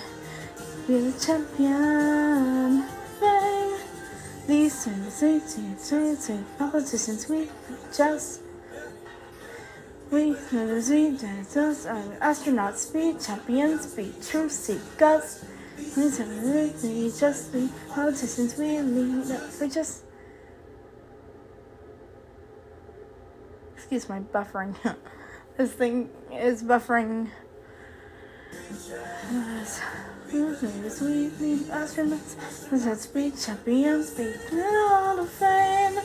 [0.86, 2.84] Be the champion.
[3.20, 3.80] Fame.
[4.48, 7.50] These 20, 20, politicians, we
[7.96, 8.42] just
[10.12, 15.44] we never see dinosaurs are astronauts, be champions, be truth seekers.
[15.98, 16.04] We
[16.84, 20.05] we just be politicians, we lead, we just.
[23.86, 24.76] Excuse my buffering.
[25.58, 27.30] this thing is buffering.
[32.72, 36.00] Let's be champions, be Hall of Fame.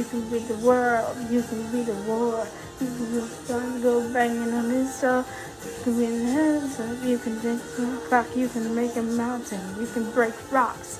[0.00, 1.14] You can be the world.
[1.28, 2.48] You can be the war.
[2.80, 5.26] You can be the go banging on this door.
[5.62, 6.88] You can be the hands up.
[6.88, 7.60] Uh, you can drink
[8.08, 8.34] clock.
[8.34, 9.60] You can make a mountain.
[9.78, 10.98] You can break rocks.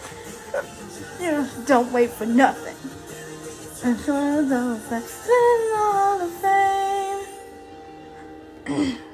[1.18, 2.76] You know, don't wait for nothing.
[3.88, 6.30] And so the best in all of
[8.66, 8.98] fame.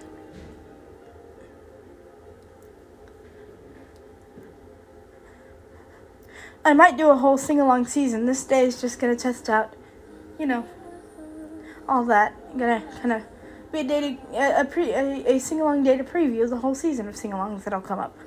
[6.67, 8.27] I might do a whole sing along season.
[8.27, 9.73] This day is just gonna test out,
[10.37, 10.67] you know,
[11.89, 12.35] all that.
[12.51, 13.23] I'm gonna kind of
[13.71, 16.57] be a day to, a, a pre a, a sing along day to preview the
[16.57, 18.19] whole season of sing alongs that'll come up.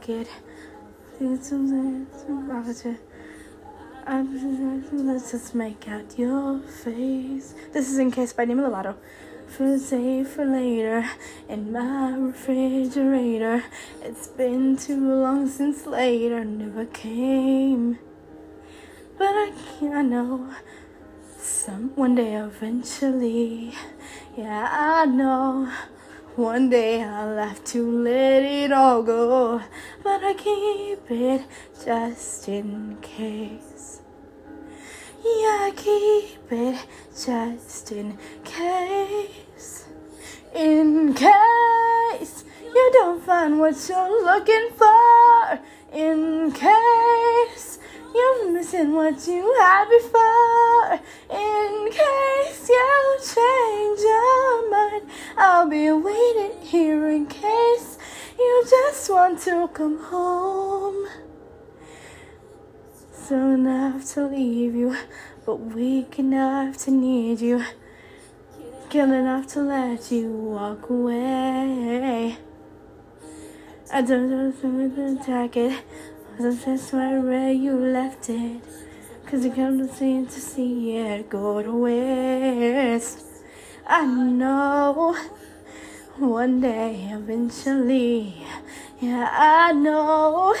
[0.00, 0.28] Kid.
[1.20, 1.50] Let's
[5.30, 7.54] just make out your face.
[7.74, 8.94] This is in case by Demi Lovato.
[9.48, 11.08] For save for later
[11.48, 13.64] in my refrigerator.
[14.02, 17.98] It's been too long since later never came.
[19.16, 20.50] But I can't, I know
[21.38, 23.72] some one day eventually.
[24.36, 25.70] Yeah, I know.
[26.36, 29.62] One day I'll have to let it all go,
[30.02, 31.42] but I keep it
[31.84, 33.73] just in case.
[35.24, 39.86] Yeah, keep it just in case.
[40.54, 45.60] In case you don't find what you're looking for.
[45.94, 47.78] In case
[48.14, 51.00] you're missing what you had before.
[51.30, 57.96] In case you change your mind, I'll be waiting here in case
[58.38, 61.23] you just want to come home.
[63.26, 64.94] So enough to leave you,
[65.46, 67.64] but weak enough to need you.
[68.90, 72.36] Kill enough to let you walk away.
[73.90, 75.82] I don't know if I'm gonna attack it.
[76.38, 78.60] That's right where you left it.
[79.26, 83.20] Cause you come to see to see it go to waste.
[83.86, 85.16] I know
[86.18, 88.44] one day eventually.
[89.00, 90.54] Yeah, I know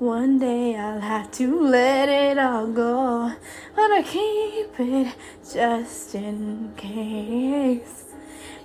[0.00, 3.34] one day I'll have to let it all go,
[3.76, 5.14] but I keep it
[5.52, 8.04] just in case.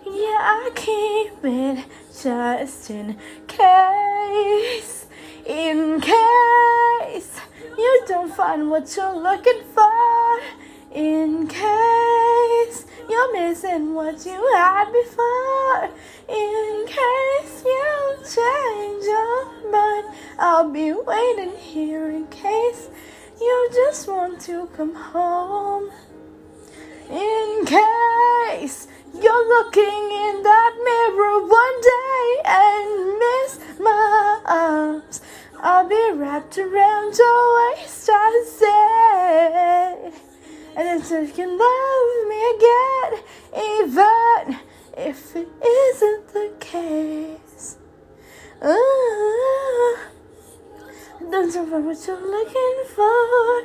[0.05, 1.85] Yeah, I keep it
[2.23, 3.17] just in
[3.47, 5.07] case.
[5.45, 7.41] In case
[7.77, 10.39] you don't find what you're looking for.
[10.93, 15.89] In case you're missing what you had before.
[16.29, 19.44] In case you change your
[20.47, 22.89] I'll be waiting here in case
[23.41, 25.89] you just want to come home.
[27.09, 35.19] In case you're looking in that mirror one day and miss my arms,
[35.61, 40.11] I'll be wrapped around your waist, I say.
[40.77, 43.13] And it's if you love me again,
[43.73, 44.59] even
[44.95, 47.77] if it isn't the case.
[48.63, 50.14] Ooh,
[51.31, 53.61] don't find what you're looking for?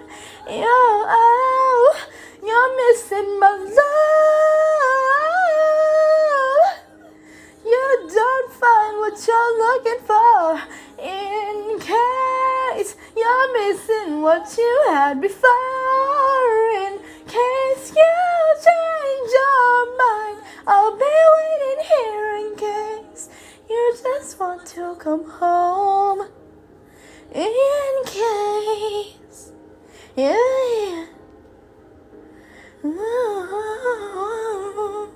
[0.49, 2.07] Yo, oh,
[2.43, 4.01] you're missing my love.
[7.65, 10.61] You don't find what you're looking for
[11.03, 15.51] in case you're missing what you had before.
[16.85, 18.15] In case you
[18.65, 23.29] change your mind, I'll be waiting here in case
[23.69, 26.40] you just want to come home.
[27.33, 29.53] In case.
[32.83, 35.11] Oh,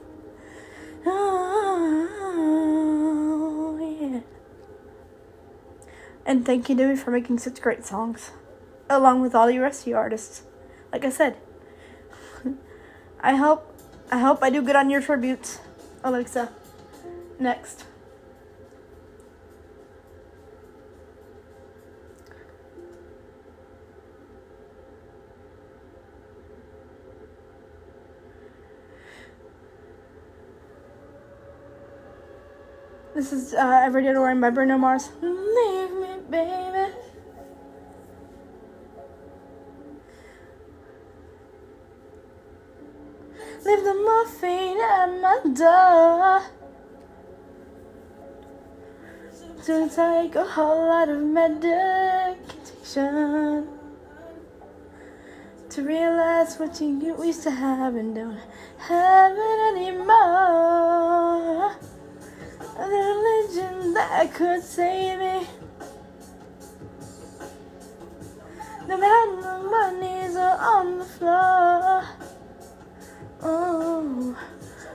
[1.06, 1.60] oh,
[4.00, 4.20] yeah.
[6.24, 8.30] And thank you, Dewey, for making such great songs,
[8.88, 10.42] along with all the rest of you artists.
[10.92, 11.36] Like I said,
[13.20, 13.70] I hope
[14.10, 15.58] I hope I do good on your tributes,
[16.04, 16.50] Alexa.
[17.40, 17.84] Next.
[33.14, 35.10] This is uh, Every Day to Rain by Bruno Mars.
[35.22, 36.92] Leave me, baby.
[43.64, 46.42] Leave the morphine at my door.
[49.64, 53.68] To take a whole lot of medication.
[55.70, 58.40] To realize what you used to have and don't
[58.78, 61.76] have it anymore.
[62.84, 65.46] The religion that could save me.
[68.86, 72.04] No matter my knees are on the floor.
[73.42, 74.36] Oh,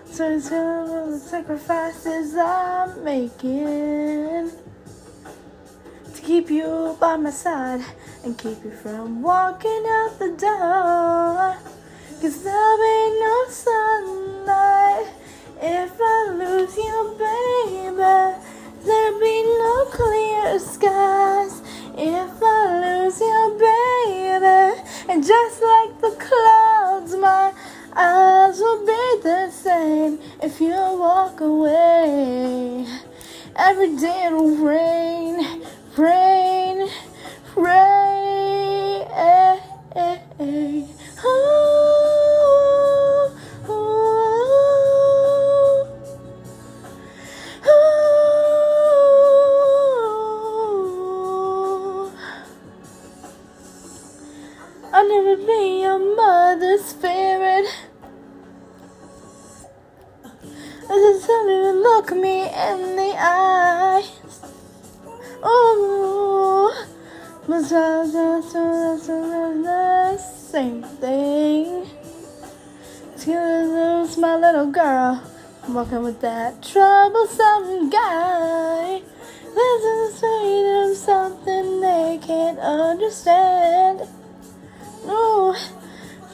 [0.06, 4.52] so it's all the sacrifices I'm making
[6.14, 7.84] to keep you by my side
[8.24, 11.58] and keep you from walking out the door.
[12.22, 14.79] Cause there'll be no sunlight
[15.62, 18.36] if I lose you, baby.
[18.86, 21.62] There'll be no clear skies
[21.98, 24.82] if I lose you, baby.
[25.10, 27.54] And just like the clouds, my
[27.96, 32.86] eyes will be the same if you walk away.
[33.58, 35.64] Every day it'll rain,
[35.98, 36.90] rain,
[37.56, 38.10] rain.
[41.26, 41.89] Ooh,
[61.10, 64.12] Don't even look me in the eyes.
[65.44, 66.72] Ooh,
[67.48, 68.44] that's the
[70.20, 71.88] same thing.
[73.14, 75.24] It's gonna lose my little girl.
[75.64, 79.02] I'm walking with that troublesome guy.
[79.56, 84.02] This is straight of something they can't understand.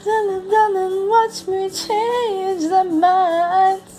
[0.04, 3.95] Darling, darling, watch me change their minds.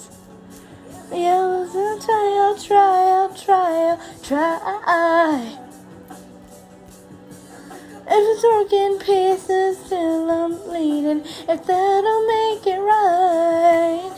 [1.09, 5.57] Yeah, I'll try, I'll try, I'll try, I'll try.
[8.09, 11.21] If it's broken pieces, still I'm bleeding.
[11.47, 14.11] If that'll make it right,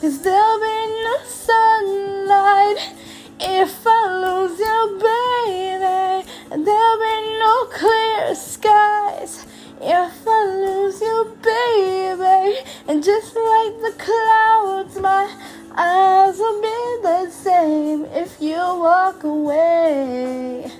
[0.00, 2.92] cause there'll be no sunlight
[3.38, 6.28] if I lose you, baby.
[6.64, 9.46] There'll be no clear skies
[9.80, 12.58] if I lose you, baby.
[12.88, 15.28] And just like the clouds, my
[15.74, 20.70] Will be the same if you walk away.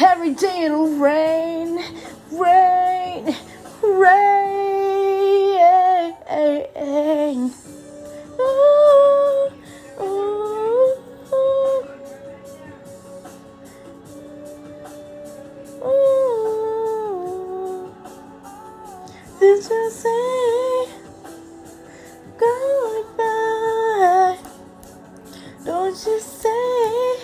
[0.00, 1.78] Every day it'll rain,
[2.30, 3.36] rain,
[3.82, 4.32] rain.
[19.40, 20.22] Did you say?
[25.64, 27.18] Don't you say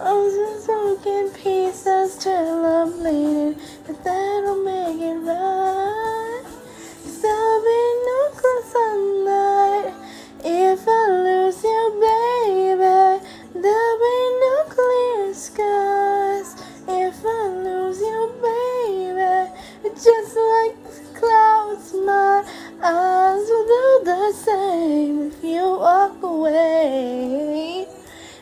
[0.00, 6.42] I'm just broken pieces till I'm bleeding, but that'll make it right.
[6.42, 9.94] Cause there'll be no clear sunlight
[10.42, 13.22] if I lose you, baby.
[13.54, 16.56] There'll be no clear skies
[16.88, 19.52] if I lose you, baby.
[19.94, 22.42] Just like the clouds, my
[22.84, 27.86] eyes will do the same if you walk away.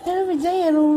[0.07, 0.90] Every day it'll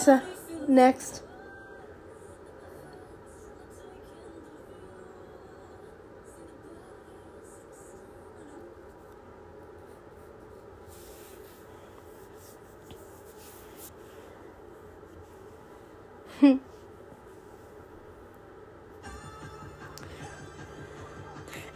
[0.00, 0.22] Alexa,
[0.66, 1.22] next.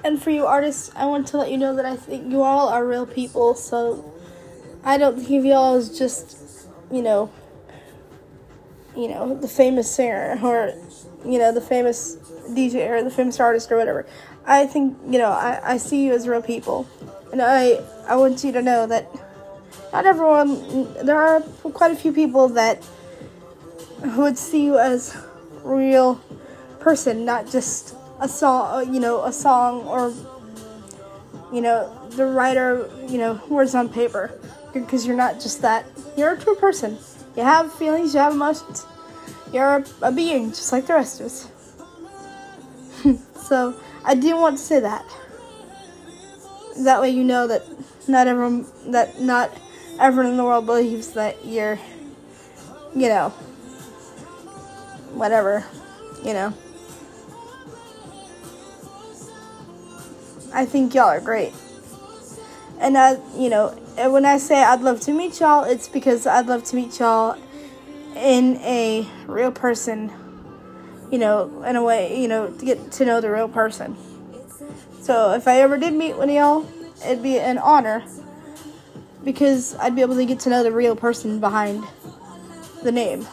[0.03, 2.71] and for you artists, I want to let you know that I think you all
[2.71, 4.15] are real people, so
[4.83, 6.39] I don't think of you all as just,
[6.91, 7.31] you know,
[9.05, 10.73] you know, the famous singer or,
[11.27, 12.17] you know, the famous
[12.49, 14.07] DJ or the famous artist or whatever.
[14.47, 16.89] I think, you know, I, I see you as real people.
[17.31, 19.11] And I, I want you to know that
[19.93, 22.83] not everyone, there are quite a few people that
[24.17, 25.15] would see you as
[25.63, 26.19] real
[26.81, 30.15] person, not just a song, you know, a song or,
[31.53, 34.41] you know, the writer, you know, words on paper.
[34.73, 35.85] Because you're not just that.
[36.17, 36.97] You're a true person.
[37.37, 38.87] You have feelings, you have emotions.
[39.55, 41.49] You're a, a being just like the rest of us.
[43.47, 45.05] so I didn't want to say that.
[46.79, 47.63] That way you know that
[48.09, 49.57] not everyone that not
[50.01, 51.79] everyone in the world believes that you're
[52.97, 53.29] you know
[55.15, 55.65] whatever,
[56.25, 56.53] you know.
[60.53, 61.53] I think y'all are great.
[62.81, 63.69] And I, you know,
[64.11, 67.39] when I say I'd love to meet y'all, it's because I'd love to meet y'all
[68.25, 70.11] in a real person,
[71.13, 73.97] you know, in a way, you know, to get to know the real person.
[75.03, 76.67] So if I ever did meet one of y'all,
[77.05, 78.03] it'd be an honor
[79.23, 81.85] because I'd be able to get to know the real person behind
[82.83, 83.27] the name.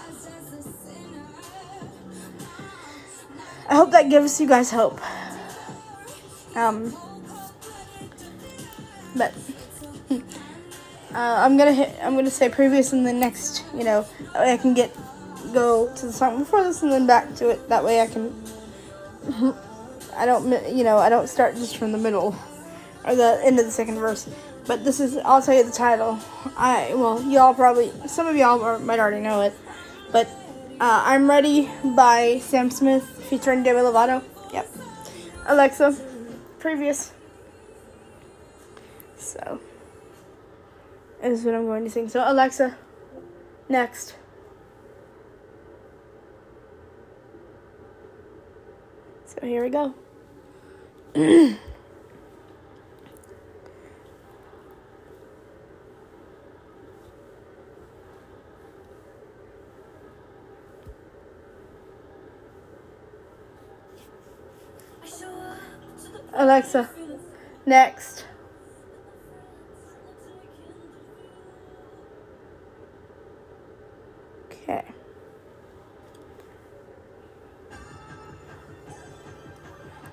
[3.69, 4.99] I hope that gives you guys hope.
[6.53, 6.93] Um,
[9.15, 9.33] but
[11.15, 11.93] I'm gonna hit.
[12.01, 13.63] I'm gonna say previous and then next.
[13.75, 14.05] You know,
[14.35, 14.95] I can get
[15.53, 17.67] go to the song before this and then back to it.
[17.69, 18.33] That way I can.
[20.15, 20.49] I don't.
[20.75, 22.35] You know, I don't start just from the middle
[23.05, 24.29] or the end of the second verse.
[24.67, 25.17] But this is.
[25.17, 26.19] I'll tell you the title.
[26.57, 29.53] I well, y'all probably some of y'all are, might already know it,
[30.11, 30.27] but
[30.79, 34.23] uh, I'm ready by Sam Smith featuring Demi Lovato.
[34.51, 34.67] Yep.
[35.45, 35.95] Alexa,
[36.59, 37.13] previous.
[39.17, 39.59] So,
[41.23, 42.09] is what I'm going to sing.
[42.09, 42.77] So, Alexa,
[43.69, 44.15] next.
[49.25, 49.93] So, here we go.
[66.33, 66.89] Alexa,
[67.65, 68.25] next.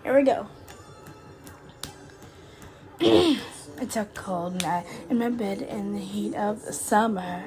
[0.09, 0.47] Here we go.
[3.79, 7.45] it's a cold night in my bed in the heat of the summer.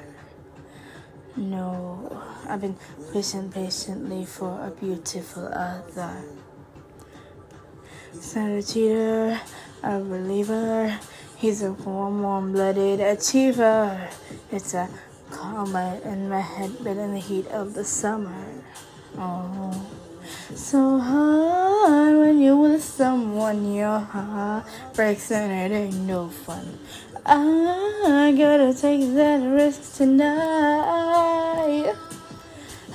[1.34, 2.76] No, I've been
[3.12, 6.22] wishing patiently for a beautiful other.
[8.12, 9.40] He's not a cheater,
[9.82, 11.00] a believer.
[11.36, 14.08] He's a warm, warm-blooded achiever.
[14.52, 14.88] It's a
[15.32, 18.46] comet in my head, but in the heat of the summer.
[19.18, 19.61] Oh,
[20.62, 26.78] so hard when you're with someone, your heart breaks and it ain't no fun.
[27.26, 31.92] I gotta take that risk tonight.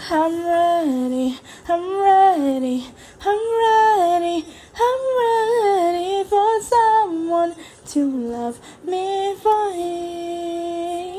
[0.09, 1.37] I'm ready,
[1.67, 2.85] I'm ready,
[3.25, 4.45] I'm ready,
[4.79, 7.53] I'm ready for someone
[7.87, 11.17] to love me for me.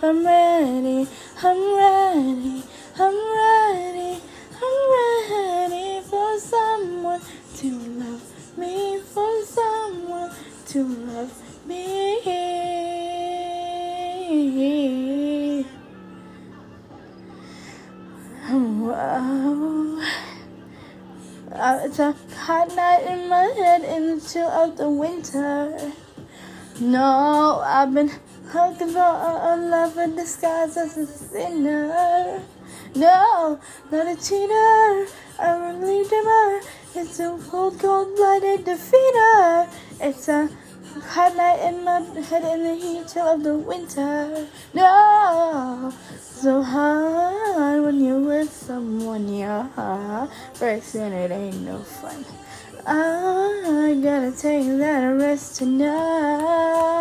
[0.00, 1.08] I'm ready,
[1.42, 2.62] I'm ready,
[2.98, 4.20] I'm ready,
[4.92, 7.20] ready for someone
[7.56, 10.30] to love me, for someone
[10.66, 11.32] to love
[11.66, 12.62] me.
[18.50, 20.02] Wow.
[21.52, 25.92] Uh, it's a hot night in my head in the chill of the winter.
[26.80, 28.10] No, I've been
[28.54, 32.42] looking for a, a lover disguised as a sinner.
[32.94, 33.58] No,
[33.90, 35.06] not a cheater,
[35.38, 36.60] I'm a dreamer.
[36.94, 39.66] It's a cold, cold blooded defeater.
[39.98, 40.50] It's a
[41.00, 44.46] hot night in my head in the heat of the winter.
[44.74, 45.90] No,
[46.20, 50.28] so hard when you're with someone, your heart
[50.58, 52.26] breaks and it ain't no fun.
[52.86, 56.92] I gotta take that risk tonight.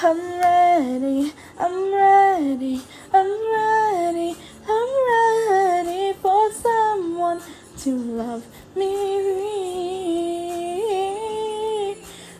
[0.00, 2.82] I'm ready, I'm ready,
[3.20, 4.36] I'm ready,
[4.68, 7.40] I'm ready for someone
[7.78, 8.44] to love
[8.76, 9.18] me.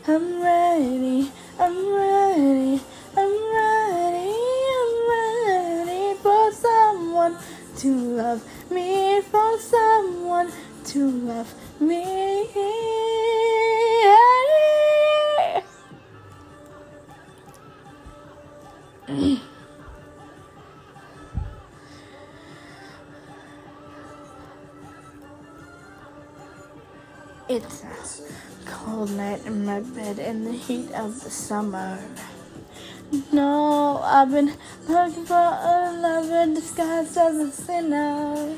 [0.07, 2.81] I'm ready, I'm ready,
[3.17, 4.31] I'm ready,
[4.79, 7.35] I'm ready for someone
[7.79, 10.49] to love me, for someone
[10.85, 12.98] to love me.
[28.99, 31.97] Cold night in my bed in the heat of the summer.
[33.31, 34.51] No, I've been
[34.89, 38.57] looking for a lover disguised as a sinner.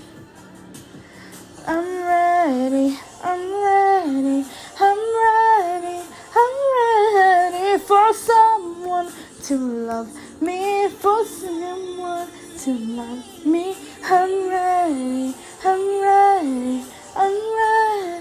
[1.67, 4.43] I'm ready, I'm ready,
[4.79, 5.99] I'm ready,
[6.41, 6.55] I'm
[7.21, 9.11] ready for someone
[9.43, 10.09] to love
[10.41, 12.27] me, for someone
[12.63, 13.75] to love me.
[14.03, 16.83] I'm ready, I'm ready,
[17.15, 18.20] I'm ready, I'm ready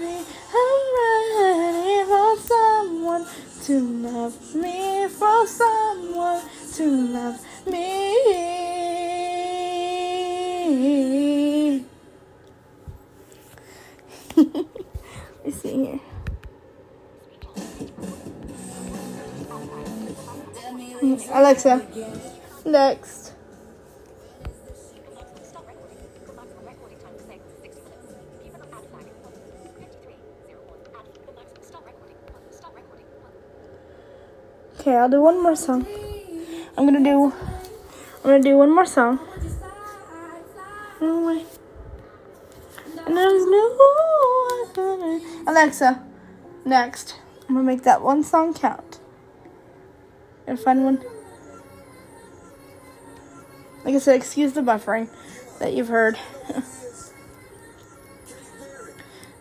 [2.11, 3.25] for someone
[3.63, 6.41] to love me, for someone
[6.73, 7.85] to love me.
[15.45, 16.01] Let's see here.
[21.31, 21.81] Alexa,
[22.65, 23.30] next.
[34.81, 35.85] Okay, I'll do one more song.
[36.75, 37.31] I'm gonna do.
[37.31, 39.19] I'm gonna do one more song.
[43.05, 43.77] And there's no
[45.45, 46.03] Alexa,
[46.65, 47.19] next.
[47.47, 48.99] I'm gonna make that one song count.
[50.47, 51.05] And find one.
[53.85, 55.09] Like I said, excuse the buffering
[55.59, 56.17] that you've heard.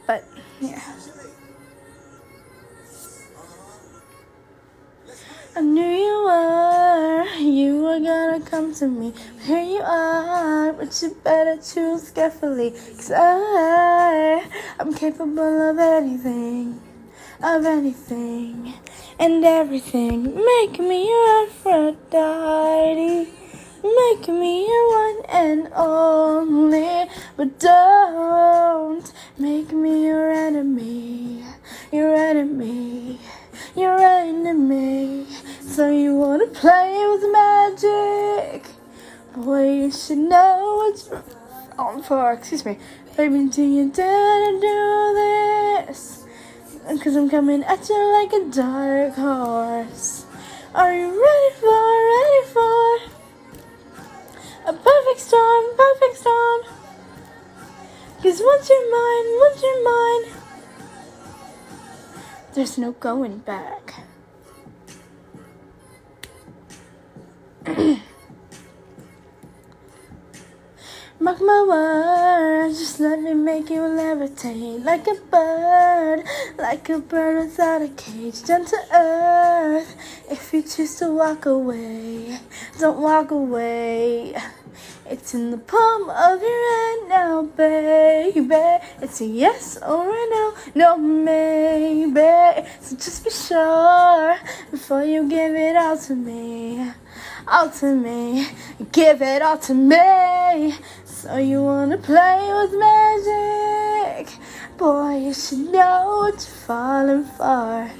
[0.06, 0.22] but
[0.60, 0.99] yeah.
[7.50, 9.12] You are gonna come to me.
[9.42, 12.70] Here you are, but you better choose carefully.
[12.70, 14.46] Cause I,
[14.78, 16.80] I'm capable of anything,
[17.42, 18.74] of anything,
[19.18, 20.34] and everything.
[20.34, 23.28] Make me your Aphrodite.
[23.82, 31.42] Make me your one and only, but don't make me your enemy,
[31.90, 33.18] your enemy,
[33.76, 35.26] your enemy.
[35.60, 38.66] So you wanna play with magic?
[39.36, 41.08] Boy, you should know what's
[41.78, 42.32] on for.
[42.32, 42.78] Excuse me,
[43.16, 43.46] baby.
[43.46, 46.24] Do you dare to do this?
[47.02, 50.26] Cause I'm coming at you like a dark horse.
[50.74, 51.84] Are you ready for?
[52.14, 53.20] Ready for?
[54.66, 56.60] A perfect storm, perfect storm.
[58.22, 60.49] Cause once you're mine, once you're mine,
[62.54, 63.94] there's no going back.
[71.20, 76.24] Mark my words, just let me make you levitate like a bird,
[76.58, 79.94] like a bird without a cage, down to earth.
[80.30, 82.38] If you choose to walk away,
[82.78, 84.34] don't walk away.
[85.10, 88.78] It's in the palm of your hand now, baby.
[89.02, 92.29] It's a yes or a no, no maybe.
[93.00, 94.36] Just be sure
[94.70, 96.92] before you give it all to me,
[97.48, 98.46] all to me.
[98.92, 100.74] Give it all to me.
[101.06, 104.36] So you wanna play with magic?
[104.76, 107.90] Boy, you should know what you're falling for.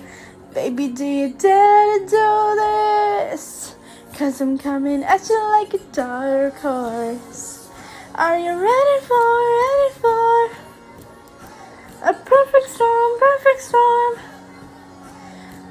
[0.53, 3.75] Baby, do you dare to do this?
[4.13, 7.71] Cause I'm coming at you like a dark horse.
[8.17, 9.29] Are you ready for,
[9.61, 10.51] ready for
[12.05, 14.30] a perfect storm, perfect storm?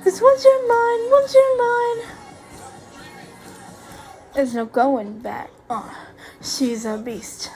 [0.10, 2.07] Cause once you're mine, once you're mine,
[4.34, 5.51] there's no going back.
[5.70, 5.88] Uh,
[6.41, 7.51] she's a beast.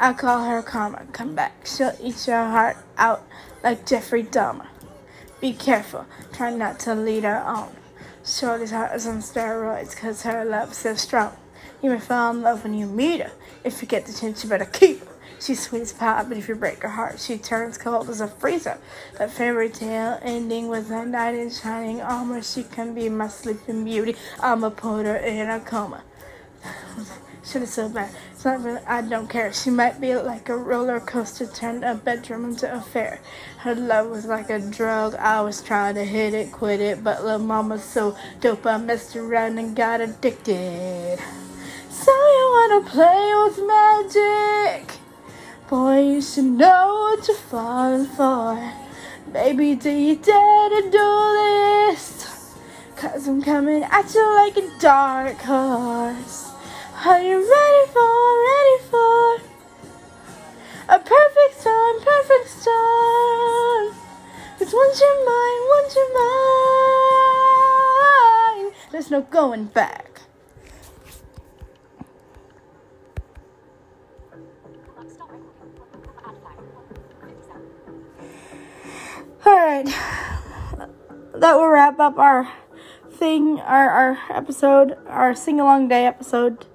[0.00, 1.04] I call her karma.
[1.12, 1.66] Come back.
[1.66, 3.28] She'll eat your heart out
[3.62, 4.68] like Jeffrey Dahmer.
[5.42, 6.06] Be careful.
[6.32, 7.76] Try not to lead her on.
[8.24, 11.36] Shorty's heart is on steroids cause her love's so strong.
[11.82, 13.32] You may fall in love when you meet her.
[13.64, 15.11] If you get the chance, you better keep her.
[15.42, 18.78] Sweet as pie, but if you break her heart, she turns cold as a freezer.
[19.18, 22.42] That fairy tale ending with a knight in shining oh, armor.
[22.42, 24.14] She can be my sleeping beauty.
[24.38, 26.04] I'ma put her in a coma.
[27.42, 28.14] Is so bad.
[28.30, 29.52] It's not really, I don't care.
[29.52, 33.18] She might be like a roller coaster turned a bedroom into a fair.
[33.58, 35.16] Her love was like a drug.
[35.16, 38.64] I was trying to hit it, quit it, but little mama's so dope.
[38.64, 41.18] I messed around and got addicted.
[41.90, 45.01] So you wanna play with magic?
[45.72, 48.60] Boy, you know what you're falling for.
[49.32, 52.54] Baby, do you dare to do this?
[52.94, 56.52] Cause I'm coming at you like a dark horse.
[57.06, 58.04] Are you ready for,
[58.52, 59.40] ready for
[60.90, 63.94] a perfect storm, perfect storm?
[64.58, 66.12] Cause once you're mine, once you're
[68.60, 70.11] mine, there's no going back.
[81.42, 82.48] That will wrap up our
[83.10, 86.66] thing, our, our episode, our sing along day episode.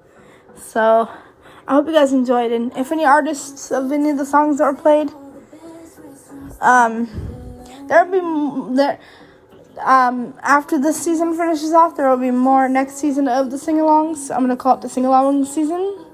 [0.56, 1.08] So,
[1.66, 2.52] I hope you guys enjoyed.
[2.52, 5.10] And if any artists of any of the songs that were played,
[6.60, 7.08] um,
[7.88, 9.00] there'll be there.
[9.82, 14.30] Um, after this season finishes off, there will be more next season of the sing-alongs.
[14.30, 16.04] I'm gonna call it the sing-along season,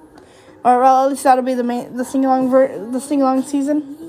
[0.64, 4.03] or well, at least that'll be the main the sing-along ver- the sing-along season.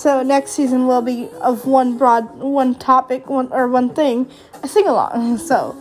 [0.00, 4.30] So next season will be of one broad, one topic, one or one thing,
[4.62, 5.36] a sing along.
[5.50, 5.76] So,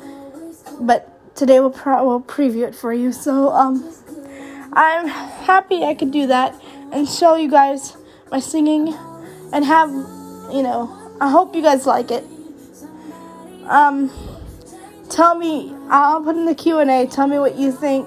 [0.81, 1.07] but
[1.37, 3.13] today we'll pro- we'll preview it for you.
[3.13, 3.95] So um,
[4.73, 6.53] I'm happy I could do that
[6.91, 7.95] and show you guys
[8.29, 8.93] my singing
[9.53, 9.89] and have
[10.51, 12.25] you know I hope you guys like it.
[13.67, 14.11] Um,
[15.09, 17.07] tell me I'll put in the Q and A.
[17.07, 18.05] Tell me what you think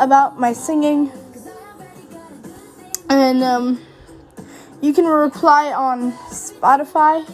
[0.00, 1.12] about my singing
[3.08, 3.80] and um.
[4.84, 7.24] You can reply on Spotify.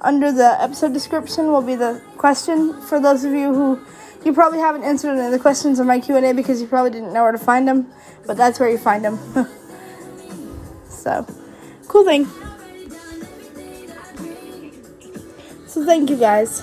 [0.00, 3.80] Under the episode description will be the question for those of you who
[4.24, 7.12] you probably haven't answered any of the questions in my Q&A because you probably didn't
[7.12, 7.86] know where to find them,
[8.26, 9.20] but that's where you find them.
[10.88, 11.24] so,
[11.86, 12.26] cool thing.
[15.68, 16.62] So thank you guys.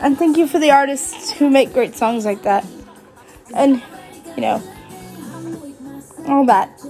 [0.00, 2.64] And thank you for the artists who make great songs like that.
[3.54, 3.82] And,
[4.34, 4.62] you know,
[6.28, 6.80] all that.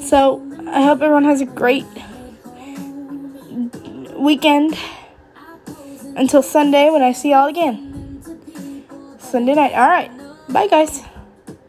[0.00, 1.86] So I hope everyone has a great
[4.16, 4.76] weekend
[6.16, 8.22] until Sunday when I see y'all again.
[9.18, 9.72] Sunday night.
[9.72, 10.10] All right.
[10.48, 11.02] Bye, guys.